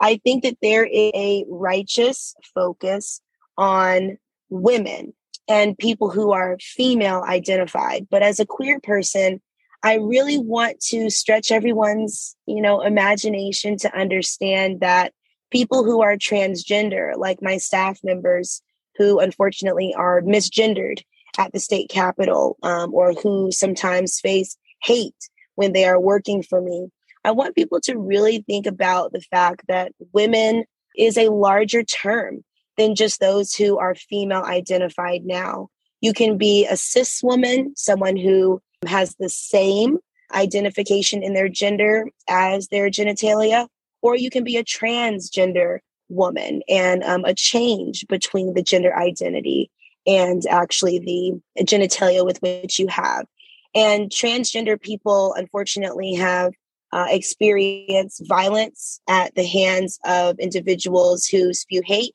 I 0.00 0.20
think 0.22 0.44
that 0.44 0.58
there 0.62 0.84
is 0.84 1.10
a 1.14 1.44
righteous 1.48 2.34
focus 2.54 3.20
on 3.58 4.18
women 4.48 5.12
and 5.48 5.76
people 5.76 6.10
who 6.10 6.32
are 6.32 6.56
female 6.60 7.22
identified. 7.26 8.06
But 8.10 8.22
as 8.22 8.38
a 8.38 8.46
queer 8.46 8.80
person, 8.80 9.40
I 9.82 9.94
really 9.94 10.38
want 10.38 10.80
to 10.88 11.10
stretch 11.10 11.50
everyone's, 11.50 12.36
you 12.46 12.60
know, 12.60 12.82
imagination 12.82 13.78
to 13.78 13.98
understand 13.98 14.80
that 14.80 15.12
people 15.50 15.84
who 15.84 16.02
are 16.02 16.16
transgender, 16.16 17.16
like 17.16 17.42
my 17.42 17.56
staff 17.56 17.98
members 18.02 18.62
who 18.96 19.18
unfortunately 19.18 19.94
are 19.94 20.20
misgendered 20.22 21.02
at 21.38 21.52
the 21.52 21.60
state 21.60 21.88
capitol 21.88 22.56
um, 22.62 22.92
or 22.94 23.12
who 23.12 23.50
sometimes 23.50 24.20
face 24.20 24.56
hate 24.82 25.14
when 25.54 25.72
they 25.72 25.84
are 25.84 26.00
working 26.00 26.42
for 26.42 26.60
me, 26.60 26.88
I 27.24 27.32
want 27.32 27.54
people 27.54 27.80
to 27.82 27.98
really 27.98 28.42
think 28.46 28.66
about 28.66 29.12
the 29.12 29.20
fact 29.20 29.62
that 29.68 29.92
women 30.12 30.64
is 30.96 31.18
a 31.18 31.30
larger 31.30 31.82
term 31.82 32.44
than 32.76 32.94
just 32.94 33.20
those 33.20 33.54
who 33.54 33.78
are 33.78 33.94
female 33.94 34.42
identified 34.42 35.24
now. 35.24 35.68
You 36.00 36.12
can 36.14 36.38
be 36.38 36.66
a 36.66 36.76
cis 36.76 37.22
woman, 37.22 37.74
someone 37.76 38.16
who 38.16 38.60
has 38.86 39.14
the 39.16 39.28
same 39.28 39.98
identification 40.32 41.22
in 41.22 41.34
their 41.34 41.48
gender 41.48 42.06
as 42.28 42.68
their 42.68 42.88
genitalia, 42.88 43.68
or 44.02 44.16
you 44.16 44.30
can 44.30 44.44
be 44.44 44.56
a 44.56 44.64
transgender 44.64 45.78
woman 46.08 46.62
and 46.68 47.02
um, 47.04 47.24
a 47.24 47.34
change 47.34 48.06
between 48.08 48.54
the 48.54 48.62
gender 48.62 48.96
identity 48.96 49.70
and 50.06 50.46
actually 50.48 50.98
the 50.98 51.64
genitalia 51.64 52.24
with 52.24 52.40
which 52.42 52.78
you 52.78 52.88
have. 52.88 53.26
And 53.74 54.10
transgender 54.10 54.80
people, 54.80 55.34
unfortunately, 55.34 56.14
have 56.14 56.52
uh, 56.92 57.06
experience 57.08 58.20
violence 58.24 59.00
at 59.08 59.34
the 59.36 59.46
hands 59.46 59.98
of 60.04 60.38
individuals 60.40 61.26
who 61.26 61.54
spew 61.54 61.82
hate, 61.84 62.14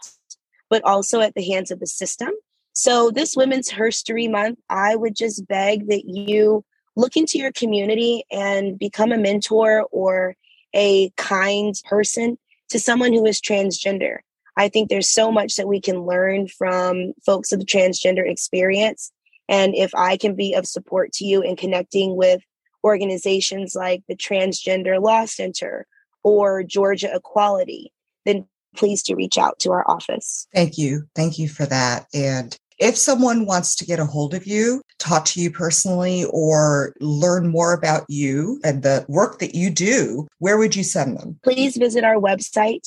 but 0.70 0.84
also 0.84 1.22
at 1.22 1.34
the 1.36 1.46
hands 1.46 1.72
of 1.72 1.80
the 1.80 1.88
system. 1.88 2.32
So, 2.74 3.10
this 3.10 3.38
Women's 3.38 3.70
History 3.70 4.28
Month, 4.28 4.60
I 4.70 4.98
would 4.98 5.16
just 5.16 5.48
beg 5.48 5.88
that 5.88 6.04
you 6.06 6.66
look 6.98 7.16
into 7.16 7.38
your 7.38 7.54
community 7.54 8.26
and 8.32 8.78
become 8.78 9.14
a 9.14 9.18
mentor 9.18 9.88
or 9.92 10.36
a 10.76 11.10
kind 11.18 11.74
person 11.86 12.38
to 12.70 12.80
someone 12.80 13.14
who 13.14 13.26
is 13.26 13.42
transgender. 13.42 14.18
I 14.58 14.70
think 14.70 14.90
there's 14.90 15.10
so 15.10 15.32
much 15.32 15.56
that 15.56 15.68
we 15.68 15.82
can 15.82 16.02
learn 16.06 16.48
from 16.48 17.14
folks 17.26 17.52
of 17.52 17.60
the 17.60 17.66
transgender 17.66 18.30
experience. 18.30 19.12
And 19.50 19.76
if 19.76 19.94
I 19.96 20.18
can 20.18 20.36
be 20.36 20.54
of 20.54 20.68
support 20.68 21.12
to 21.14 21.26
you 21.26 21.42
in 21.42 21.56
connecting 21.56 22.16
with 22.16 22.42
organizations 22.84 23.76
like 23.76 24.04
the 24.08 24.16
Transgender 24.16 25.02
Law 25.02 25.26
Center 25.26 25.88
or 26.24 26.64
Georgia 26.64 27.14
Equality, 27.14 27.92
then 28.26 28.46
please 28.76 29.04
do 29.04 29.16
reach 29.16 29.38
out 29.38 29.60
to 29.60 29.72
our 29.72 29.90
office. 29.90 30.48
Thank 30.54 30.78
you. 30.78 31.04
Thank 31.16 31.38
you 31.38 31.48
for 31.50 31.66
that. 31.66 32.08
And 32.14 32.56
if 32.80 32.98
someone 32.98 33.46
wants 33.46 33.76
to 33.78 33.86
get 33.86 34.00
a 34.00 34.06
hold 34.06 34.34
of 34.34 34.46
you, 34.46 34.82
talk 35.00 35.26
to 35.26 35.42
you 35.42 35.52
personally, 35.52 36.26
or 36.32 36.94
learn 37.00 37.48
more 37.48 37.74
about 37.74 38.06
you 38.10 38.60
and 38.64 38.84
the 38.84 39.06
work 39.08 39.40
that 39.40 39.56
you 39.56 39.70
do, 39.70 40.28
where 40.40 40.58
would 40.58 40.76
you 40.76 40.84
send 40.84 41.18
them? 41.18 41.40
Please 41.44 41.78
visit 41.78 42.04
our 42.04 42.16
website, 42.16 42.82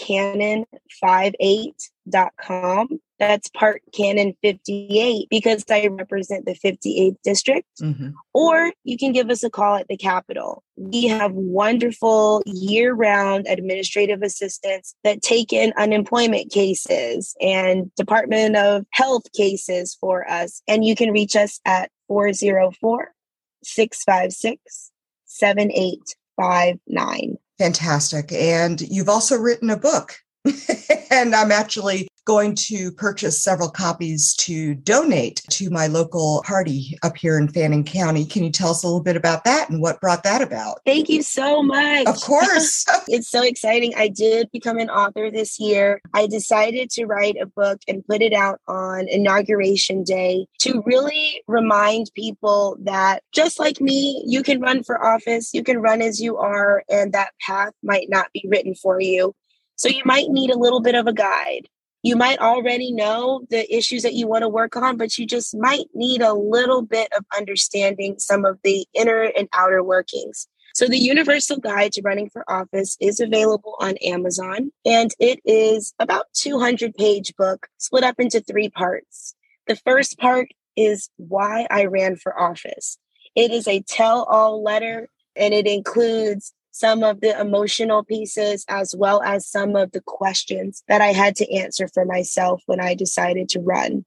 parkcannon58.com. 0.00 3.00
That's 3.18 3.48
park 3.50 3.82
cannon 3.94 4.34
58 4.42 5.28
because 5.30 5.64
I 5.70 5.86
represent 5.86 6.44
the 6.44 6.56
58th 6.56 7.16
district. 7.22 7.68
Mm-hmm. 7.80 8.08
Or 8.34 8.72
you 8.82 8.98
can 8.98 9.12
give 9.12 9.30
us 9.30 9.44
a 9.44 9.50
call 9.50 9.76
at 9.76 9.86
the 9.86 9.96
Capitol. 9.96 10.64
We 10.76 11.04
have 11.04 11.30
wonderful 11.32 12.42
year 12.46 12.94
round 12.94 13.46
administrative 13.48 14.22
assistants 14.22 14.96
that 15.04 15.22
take 15.22 15.52
in 15.52 15.72
unemployment 15.76 16.50
cases 16.50 17.36
and 17.40 17.94
Department 17.94 18.56
of 18.56 18.86
Health 18.90 19.30
cases 19.32 19.96
for 20.00 20.28
us. 20.28 20.60
And 20.66 20.84
you 20.84 20.96
can 20.96 21.12
reach 21.12 21.36
us 21.36 21.60
at 21.64 21.92
404 22.08 23.14
656 23.62 24.90
7859. 25.26 27.38
Fantastic. 27.62 28.32
And 28.32 28.80
you've 28.80 29.08
also 29.08 29.38
written 29.38 29.70
a 29.70 29.76
book. 29.76 30.16
and 31.12 31.32
I'm 31.32 31.52
actually 31.52 32.08
going 32.24 32.54
to 32.54 32.92
purchase 32.92 33.42
several 33.42 33.68
copies 33.68 34.34
to 34.34 34.74
donate 34.74 35.42
to 35.50 35.70
my 35.70 35.86
local 35.86 36.42
party 36.46 36.96
up 37.02 37.16
here 37.16 37.38
in 37.38 37.48
Fannin 37.48 37.84
County. 37.84 38.24
Can 38.24 38.44
you 38.44 38.50
tell 38.50 38.70
us 38.70 38.82
a 38.82 38.86
little 38.86 39.02
bit 39.02 39.16
about 39.16 39.44
that 39.44 39.68
and 39.70 39.80
what 39.80 40.00
brought 40.00 40.22
that 40.22 40.42
about? 40.42 40.80
Thank 40.86 41.08
you 41.08 41.22
so 41.22 41.62
much. 41.62 42.06
Of 42.06 42.20
course. 42.20 42.84
it's 43.08 43.28
so 43.28 43.42
exciting. 43.42 43.94
I 43.96 44.08
did 44.08 44.50
become 44.52 44.78
an 44.78 44.90
author 44.90 45.30
this 45.30 45.58
year. 45.58 46.00
I 46.14 46.26
decided 46.26 46.90
to 46.90 47.06
write 47.06 47.36
a 47.40 47.46
book 47.46 47.80
and 47.88 48.06
put 48.06 48.22
it 48.22 48.32
out 48.32 48.60
on 48.68 49.08
inauguration 49.08 50.04
day 50.04 50.46
to 50.60 50.82
really 50.86 51.42
remind 51.48 52.10
people 52.14 52.76
that 52.82 53.22
just 53.32 53.58
like 53.58 53.80
me, 53.80 54.22
you 54.26 54.42
can 54.42 54.60
run 54.60 54.82
for 54.82 55.04
office, 55.04 55.52
you 55.52 55.64
can 55.64 55.80
run 55.80 56.02
as 56.02 56.20
you 56.20 56.36
are, 56.36 56.84
and 56.88 57.12
that 57.12 57.32
path 57.44 57.72
might 57.82 58.08
not 58.08 58.26
be 58.32 58.46
written 58.48 58.74
for 58.74 59.00
you. 59.00 59.34
So 59.76 59.88
you 59.88 60.02
might 60.04 60.28
need 60.28 60.50
a 60.50 60.58
little 60.58 60.80
bit 60.80 60.94
of 60.94 61.06
a 61.06 61.12
guide 61.12 61.68
you 62.02 62.16
might 62.16 62.38
already 62.38 62.92
know 62.92 63.42
the 63.50 63.72
issues 63.74 64.02
that 64.02 64.14
you 64.14 64.26
want 64.26 64.42
to 64.42 64.48
work 64.48 64.76
on, 64.76 64.96
but 64.96 65.16
you 65.18 65.26
just 65.26 65.56
might 65.56 65.86
need 65.94 66.20
a 66.20 66.34
little 66.34 66.82
bit 66.82 67.12
of 67.16 67.24
understanding 67.36 68.16
some 68.18 68.44
of 68.44 68.58
the 68.64 68.86
inner 68.94 69.30
and 69.36 69.48
outer 69.52 69.82
workings. 69.82 70.48
So, 70.74 70.86
the 70.86 70.98
Universal 70.98 71.58
Guide 71.58 71.92
to 71.92 72.02
Running 72.02 72.30
for 72.30 72.50
Office 72.50 72.96
is 73.00 73.20
available 73.20 73.76
on 73.78 73.96
Amazon, 73.98 74.72
and 74.86 75.10
it 75.20 75.38
is 75.44 75.92
about 75.98 76.26
200 76.32 76.94
page 76.94 77.34
book 77.36 77.68
split 77.78 78.04
up 78.04 78.18
into 78.18 78.40
three 78.40 78.70
parts. 78.70 79.34
The 79.66 79.76
first 79.76 80.18
part 80.18 80.48
is 80.76 81.10
why 81.18 81.66
I 81.70 81.84
ran 81.84 82.16
for 82.16 82.38
office. 82.40 82.98
It 83.36 83.50
is 83.50 83.68
a 83.68 83.82
tell 83.82 84.24
all 84.24 84.62
letter, 84.62 85.08
and 85.36 85.52
it 85.52 85.66
includes 85.66 86.54
some 86.72 87.04
of 87.04 87.20
the 87.20 87.38
emotional 87.38 88.02
pieces 88.02 88.64
as 88.68 88.94
well 88.96 89.22
as 89.22 89.46
some 89.46 89.76
of 89.76 89.92
the 89.92 90.00
questions 90.00 90.82
that 90.88 91.00
I 91.00 91.12
had 91.12 91.36
to 91.36 91.54
answer 91.54 91.86
for 91.86 92.04
myself 92.04 92.62
when 92.66 92.80
I 92.80 92.94
decided 92.94 93.48
to 93.50 93.60
run. 93.60 94.04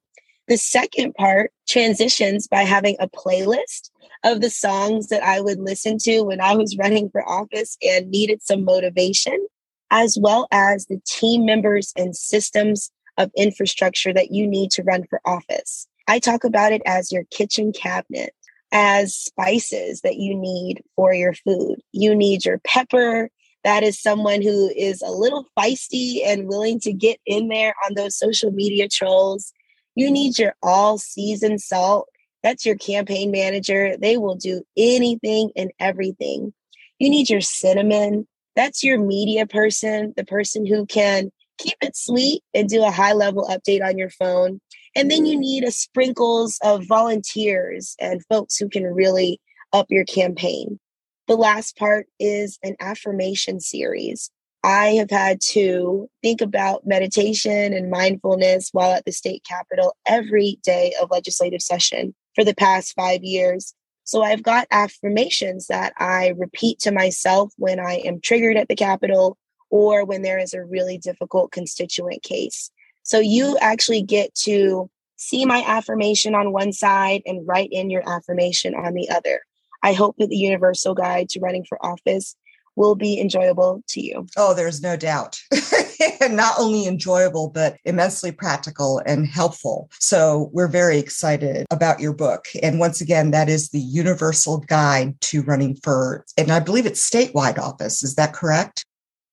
The 0.48 0.56
second 0.56 1.14
part 1.14 1.52
transitions 1.68 2.46
by 2.46 2.62
having 2.62 2.96
a 3.00 3.08
playlist 3.08 3.90
of 4.24 4.40
the 4.40 4.50
songs 4.50 5.08
that 5.08 5.22
I 5.22 5.40
would 5.40 5.58
listen 5.58 5.98
to 6.02 6.22
when 6.22 6.40
I 6.40 6.54
was 6.54 6.76
running 6.76 7.08
for 7.10 7.26
office 7.28 7.76
and 7.82 8.10
needed 8.10 8.42
some 8.42 8.64
motivation, 8.64 9.46
as 9.90 10.18
well 10.20 10.48
as 10.50 10.86
the 10.86 11.00
team 11.06 11.44
members 11.44 11.92
and 11.96 12.16
systems 12.16 12.90
of 13.16 13.30
infrastructure 13.36 14.12
that 14.12 14.30
you 14.30 14.46
need 14.46 14.70
to 14.72 14.82
run 14.82 15.04
for 15.08 15.20
office. 15.24 15.86
I 16.08 16.18
talk 16.18 16.44
about 16.44 16.72
it 16.72 16.82
as 16.86 17.10
your 17.10 17.24
kitchen 17.30 17.72
cabinet, 17.72 18.34
as 18.72 19.16
spices 19.16 20.00
that 20.02 20.16
you 20.16 20.34
need 20.36 20.82
for 20.96 21.14
your 21.14 21.34
food. 21.34 21.76
You 21.92 22.14
need 22.14 22.44
your 22.44 22.60
pepper. 22.64 23.30
That 23.64 23.82
is 23.82 24.00
someone 24.00 24.42
who 24.42 24.70
is 24.76 25.02
a 25.02 25.10
little 25.10 25.46
feisty 25.58 26.20
and 26.24 26.48
willing 26.48 26.78
to 26.80 26.92
get 26.92 27.18
in 27.26 27.48
there 27.48 27.74
on 27.84 27.94
those 27.94 28.16
social 28.16 28.50
media 28.50 28.88
trolls. 28.88 29.52
You 29.94 30.10
need 30.10 30.38
your 30.38 30.54
all 30.62 30.98
season 30.98 31.58
salt. 31.58 32.08
That's 32.42 32.64
your 32.64 32.76
campaign 32.76 33.30
manager. 33.30 33.96
They 33.96 34.18
will 34.18 34.36
do 34.36 34.62
anything 34.76 35.50
and 35.56 35.72
everything. 35.80 36.52
You 36.98 37.10
need 37.10 37.28
your 37.28 37.40
cinnamon. 37.40 38.28
That's 38.54 38.84
your 38.84 38.98
media 38.98 39.46
person, 39.46 40.14
the 40.16 40.24
person 40.24 40.64
who 40.64 40.86
can 40.86 41.30
keep 41.58 41.76
it 41.82 41.96
sweet 41.96 42.42
and 42.54 42.68
do 42.68 42.84
a 42.84 42.90
high 42.90 43.12
level 43.12 43.48
update 43.50 43.84
on 43.84 43.98
your 43.98 44.10
phone. 44.10 44.60
And 44.96 45.10
then 45.10 45.26
you 45.26 45.38
need 45.38 45.62
a 45.62 45.70
sprinkles 45.70 46.58
of 46.64 46.86
volunteers 46.86 47.94
and 48.00 48.24
folks 48.30 48.56
who 48.56 48.70
can 48.70 48.84
really 48.84 49.38
up 49.74 49.86
your 49.90 50.04
campaign. 50.04 50.80
The 51.28 51.36
last 51.36 51.76
part 51.76 52.06
is 52.18 52.58
an 52.62 52.76
affirmation 52.80 53.60
series. 53.60 54.30
I 54.64 54.94
have 54.94 55.10
had 55.10 55.42
to 55.50 56.08
think 56.22 56.40
about 56.40 56.86
meditation 56.86 57.74
and 57.74 57.90
mindfulness 57.90 58.70
while 58.72 58.92
at 58.92 59.04
the 59.04 59.12
state 59.12 59.44
capitol 59.44 59.94
every 60.06 60.58
day 60.64 60.94
of 61.00 61.10
legislative 61.10 61.60
session 61.60 62.14
for 62.34 62.42
the 62.42 62.54
past 62.54 62.94
five 62.94 63.22
years. 63.22 63.74
So 64.04 64.22
I've 64.22 64.42
got 64.42 64.66
affirmations 64.70 65.66
that 65.66 65.92
I 65.98 66.32
repeat 66.38 66.78
to 66.80 66.90
myself 66.90 67.52
when 67.58 67.78
I 67.78 67.96
am 68.04 68.20
triggered 68.20 68.56
at 68.56 68.68
the 68.68 68.76
Capitol 68.76 69.36
or 69.68 70.06
when 70.06 70.22
there 70.22 70.38
is 70.38 70.54
a 70.54 70.64
really 70.64 70.96
difficult 70.96 71.52
constituent 71.52 72.22
case. 72.22 72.70
So 73.06 73.20
you 73.20 73.56
actually 73.60 74.02
get 74.02 74.34
to 74.34 74.90
see 75.14 75.46
my 75.46 75.62
affirmation 75.64 76.34
on 76.34 76.52
one 76.52 76.72
side 76.72 77.22
and 77.24 77.46
write 77.46 77.68
in 77.70 77.88
your 77.88 78.02
affirmation 78.04 78.74
on 78.74 78.94
the 78.94 79.08
other. 79.08 79.42
I 79.84 79.92
hope 79.92 80.16
that 80.18 80.28
the 80.28 80.36
universal 80.36 80.92
guide 80.92 81.28
to 81.30 81.40
running 81.40 81.64
for 81.64 81.78
office 81.86 82.34
will 82.74 82.96
be 82.96 83.20
enjoyable 83.20 83.80
to 83.90 84.00
you. 84.00 84.26
Oh, 84.36 84.54
there's 84.54 84.82
no 84.82 84.96
doubt. 84.96 85.40
not 86.30 86.56
only 86.58 86.88
enjoyable, 86.88 87.48
but 87.48 87.76
immensely 87.84 88.32
practical 88.32 89.00
and 89.06 89.24
helpful. 89.24 89.88
So 90.00 90.50
we're 90.52 90.66
very 90.66 90.98
excited 90.98 91.64
about 91.70 92.00
your 92.00 92.12
book. 92.12 92.46
And 92.60 92.80
once 92.80 93.00
again, 93.00 93.30
that 93.30 93.48
is 93.48 93.68
the 93.68 93.78
universal 93.78 94.58
guide 94.58 95.18
to 95.22 95.42
running 95.42 95.76
for, 95.76 96.24
and 96.36 96.50
I 96.50 96.58
believe 96.58 96.86
it's 96.86 97.08
statewide 97.08 97.58
office. 97.58 98.02
Is 98.02 98.16
that 98.16 98.32
correct? 98.32 98.84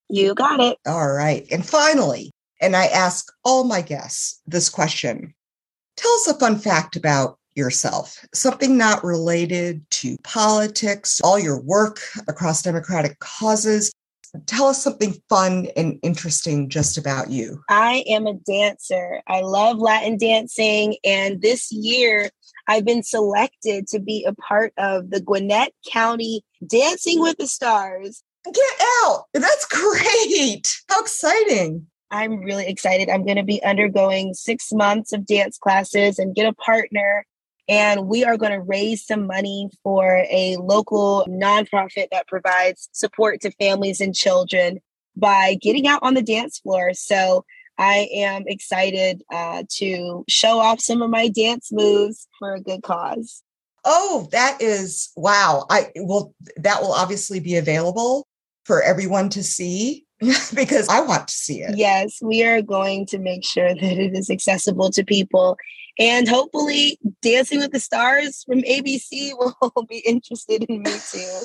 You 0.09 0.35
got 0.35 0.59
it. 0.59 0.77
All 0.85 1.11
right. 1.11 1.47
And 1.51 1.65
finally, 1.65 2.31
and 2.63 2.75
I 2.75 2.85
ask 2.85 3.31
all 3.43 3.65
my 3.65 3.81
guests 3.81 4.41
this 4.47 4.69
question 4.69 5.35
Tell 5.95 6.11
us 6.13 6.27
a 6.27 6.39
fun 6.39 6.57
fact 6.57 6.95
about 6.95 7.37
yourself, 7.55 8.25
something 8.33 8.77
not 8.77 9.03
related 9.03 9.87
to 9.91 10.17
politics, 10.23 11.21
all 11.23 11.37
your 11.37 11.61
work 11.61 11.99
across 12.27 12.63
Democratic 12.63 13.19
causes. 13.19 13.93
Tell 14.47 14.65
us 14.65 14.83
something 14.83 15.13
fun 15.29 15.67
and 15.77 15.99
interesting 16.01 16.67
just 16.67 16.97
about 16.97 17.29
you. 17.29 17.61
I 17.69 18.03
am 18.07 18.25
a 18.25 18.33
dancer. 18.33 19.21
I 19.27 19.41
love 19.41 19.77
Latin 19.77 20.17
dancing. 20.17 20.97
And 21.03 21.43
this 21.43 21.71
year, 21.71 22.31
I've 22.67 22.85
been 22.85 23.03
selected 23.03 23.85
to 23.89 23.99
be 23.99 24.25
a 24.25 24.33
part 24.33 24.73
of 24.77 25.11
the 25.11 25.21
Gwinnett 25.21 25.73
County 25.91 26.43
Dancing 26.65 27.21
with 27.21 27.37
the 27.37 27.47
Stars. 27.47 28.23
Get 28.45 28.81
out. 29.03 29.25
That's 29.35 29.65
great. 29.69 30.75
How 30.89 31.01
exciting. 31.01 31.85
I'm 32.13 32.41
really 32.41 32.67
excited. 32.67 33.09
I'm 33.09 33.25
going 33.25 33.37
to 33.37 33.43
be 33.43 33.61
undergoing 33.63 34.35
six 34.35 34.71
months 34.71 35.11
of 35.13 35.25
dance 35.25 35.57
classes 35.57 36.19
and 36.19 36.35
get 36.35 36.45
a 36.45 36.53
partner 36.53 37.25
and 37.67 38.07
we 38.07 38.25
are 38.25 38.37
going 38.37 38.51
to 38.51 38.59
raise 38.59 39.05
some 39.05 39.25
money 39.25 39.69
for 39.83 40.25
a 40.29 40.57
local 40.57 41.25
nonprofit 41.29 42.07
that 42.11 42.27
provides 42.27 42.89
support 42.91 43.41
to 43.41 43.51
families 43.51 44.01
and 44.01 44.13
children 44.13 44.81
by 45.15 45.57
getting 45.61 45.87
out 45.87 46.01
on 46.03 46.13
the 46.13 46.21
dance 46.21 46.59
floor. 46.59 46.93
So 46.93 47.45
I 47.77 48.09
am 48.13 48.43
excited 48.47 49.23
uh, 49.31 49.63
to 49.77 50.25
show 50.27 50.59
off 50.59 50.81
some 50.81 51.01
of 51.01 51.09
my 51.09 51.29
dance 51.29 51.69
moves 51.71 52.27
for 52.37 52.53
a 52.53 52.61
good 52.61 52.83
cause. 52.83 53.41
Oh, 53.85 54.27
that 54.31 54.61
is 54.61 55.11
wow. 55.15 55.65
I 55.69 55.91
will 55.95 56.33
that 56.57 56.81
will 56.81 56.93
obviously 56.93 57.39
be 57.39 57.55
available 57.55 58.27
for 58.65 58.81
everyone 58.81 59.29
to 59.29 59.43
see 59.43 60.02
because 60.55 60.87
I 60.89 61.01
want 61.01 61.27
to 61.27 61.33
see 61.33 61.61
it. 61.61 61.77
Yes, 61.77 62.19
we 62.21 62.43
are 62.43 62.61
going 62.61 63.05
to 63.07 63.19
make 63.19 63.45
sure 63.45 63.73
that 63.73 63.83
it 63.83 64.15
is 64.15 64.29
accessible 64.29 64.89
to 64.91 65.03
people. 65.03 65.57
And 65.99 66.27
hopefully, 66.27 66.99
Dancing 67.21 67.59
with 67.59 67.71
the 67.71 67.79
Stars 67.79 68.43
from 68.43 68.61
ABC 68.61 69.31
will 69.37 69.85
be 69.87 69.99
interested 69.99 70.63
in 70.63 70.83
me 70.83 70.95
too. 71.11 71.39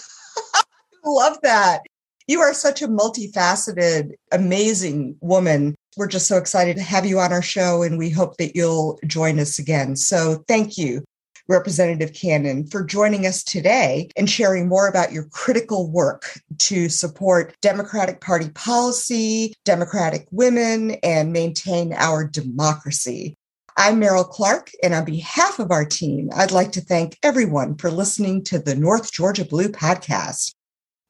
Love 1.04 1.38
that. 1.42 1.82
You 2.26 2.40
are 2.40 2.52
such 2.52 2.82
a 2.82 2.88
multifaceted, 2.88 4.12
amazing 4.32 5.16
woman. 5.20 5.74
We're 5.96 6.08
just 6.08 6.28
so 6.28 6.36
excited 6.36 6.76
to 6.76 6.82
have 6.82 7.06
you 7.06 7.18
on 7.18 7.32
our 7.32 7.42
show, 7.42 7.82
and 7.82 7.96
we 7.98 8.10
hope 8.10 8.36
that 8.36 8.54
you'll 8.54 8.98
join 9.06 9.38
us 9.38 9.58
again. 9.58 9.96
So, 9.96 10.44
thank 10.46 10.76
you 10.76 11.04
Representative 11.48 12.12
Cannon, 12.12 12.66
for 12.66 12.84
joining 12.84 13.26
us 13.26 13.42
today 13.42 14.10
and 14.16 14.28
sharing 14.28 14.68
more 14.68 14.86
about 14.86 15.12
your 15.12 15.24
critical 15.24 15.90
work 15.90 16.40
to 16.58 16.88
support 16.88 17.56
Democratic 17.62 18.20
Party 18.20 18.50
policy, 18.50 19.54
Democratic 19.64 20.26
women, 20.30 20.92
and 21.02 21.32
maintain 21.32 21.92
our 21.94 22.24
democracy. 22.24 23.34
I'm 23.76 24.00
Meryl 24.00 24.28
Clark, 24.28 24.70
and 24.82 24.92
on 24.92 25.04
behalf 25.04 25.58
of 25.58 25.70
our 25.70 25.84
team, 25.84 26.30
I'd 26.34 26.50
like 26.50 26.72
to 26.72 26.80
thank 26.80 27.16
everyone 27.22 27.76
for 27.76 27.90
listening 27.90 28.42
to 28.44 28.58
the 28.58 28.74
North 28.74 29.12
Georgia 29.12 29.44
Blue 29.44 29.68
podcast. 29.68 30.54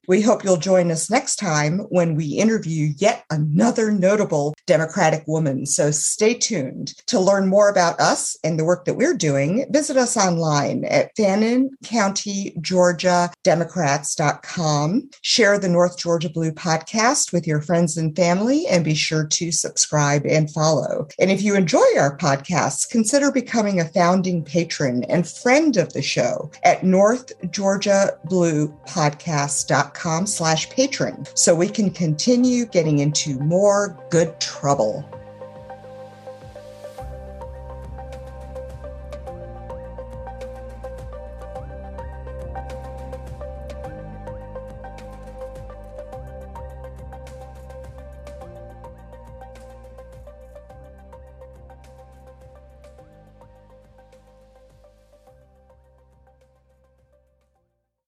We 0.09 0.23
hope 0.23 0.43
you'll 0.43 0.57
join 0.57 0.91
us 0.91 1.11
next 1.11 1.37
time 1.37 1.81
when 1.91 2.15
we 2.15 2.25
interview 2.25 2.95
yet 2.97 3.27
another 3.29 3.93
notable 3.93 4.55
Democratic 4.67 5.29
woman. 5.29 5.67
So 5.67 5.91
stay 5.91 6.33
tuned. 6.33 6.95
To 7.09 7.21
learn 7.21 7.47
more 7.47 7.69
about 7.69 8.01
us 8.01 8.35
and 8.43 8.59
the 8.59 8.65
work 8.65 8.87
that 8.87 8.95
we're 8.95 9.15
doing, 9.15 9.67
visit 9.71 9.99
us 9.99 10.17
online 10.17 10.87
at 10.87 11.15
Fannin 11.15 11.73
County, 11.85 12.57
Georgia 12.63 13.31
Democrats.com. 13.45 15.11
Share 15.21 15.59
the 15.59 15.69
North 15.69 15.99
Georgia 15.99 16.31
Blue 16.31 16.53
podcast 16.53 17.31
with 17.31 17.47
your 17.47 17.61
friends 17.61 17.99
and 17.99 18.17
family 18.17 18.67
and 18.67 18.87
be 18.87 18.95
sure 18.95 19.27
to 19.27 19.53
subscribe 19.53 20.25
and 20.25 20.51
follow. 20.51 21.07
And 21.19 21.31
if 21.31 21.43
you 21.43 21.55
enjoy 21.55 21.85
our 21.99 22.17
podcasts, 22.17 22.89
consider 22.89 23.31
becoming 23.31 23.79
a 23.79 23.85
founding 23.85 24.43
patron 24.43 25.05
and 25.05 25.29
friend 25.29 25.77
of 25.77 25.93
the 25.93 26.01
show 26.01 26.51
at 26.65 26.83
North 26.83 27.31
Georgia 27.51 28.19
Blue 28.25 28.69
Podcast.com 28.89 29.98
com 29.99 30.27
slash 30.27 30.71
patron 30.71 31.27
so 31.35 31.55
we 31.55 31.69
can 31.69 31.91
continue 31.91 32.65
getting 32.65 33.01
into 33.01 33.39
more 33.41 33.97
good 34.11 34.39
trouble. 34.41 35.05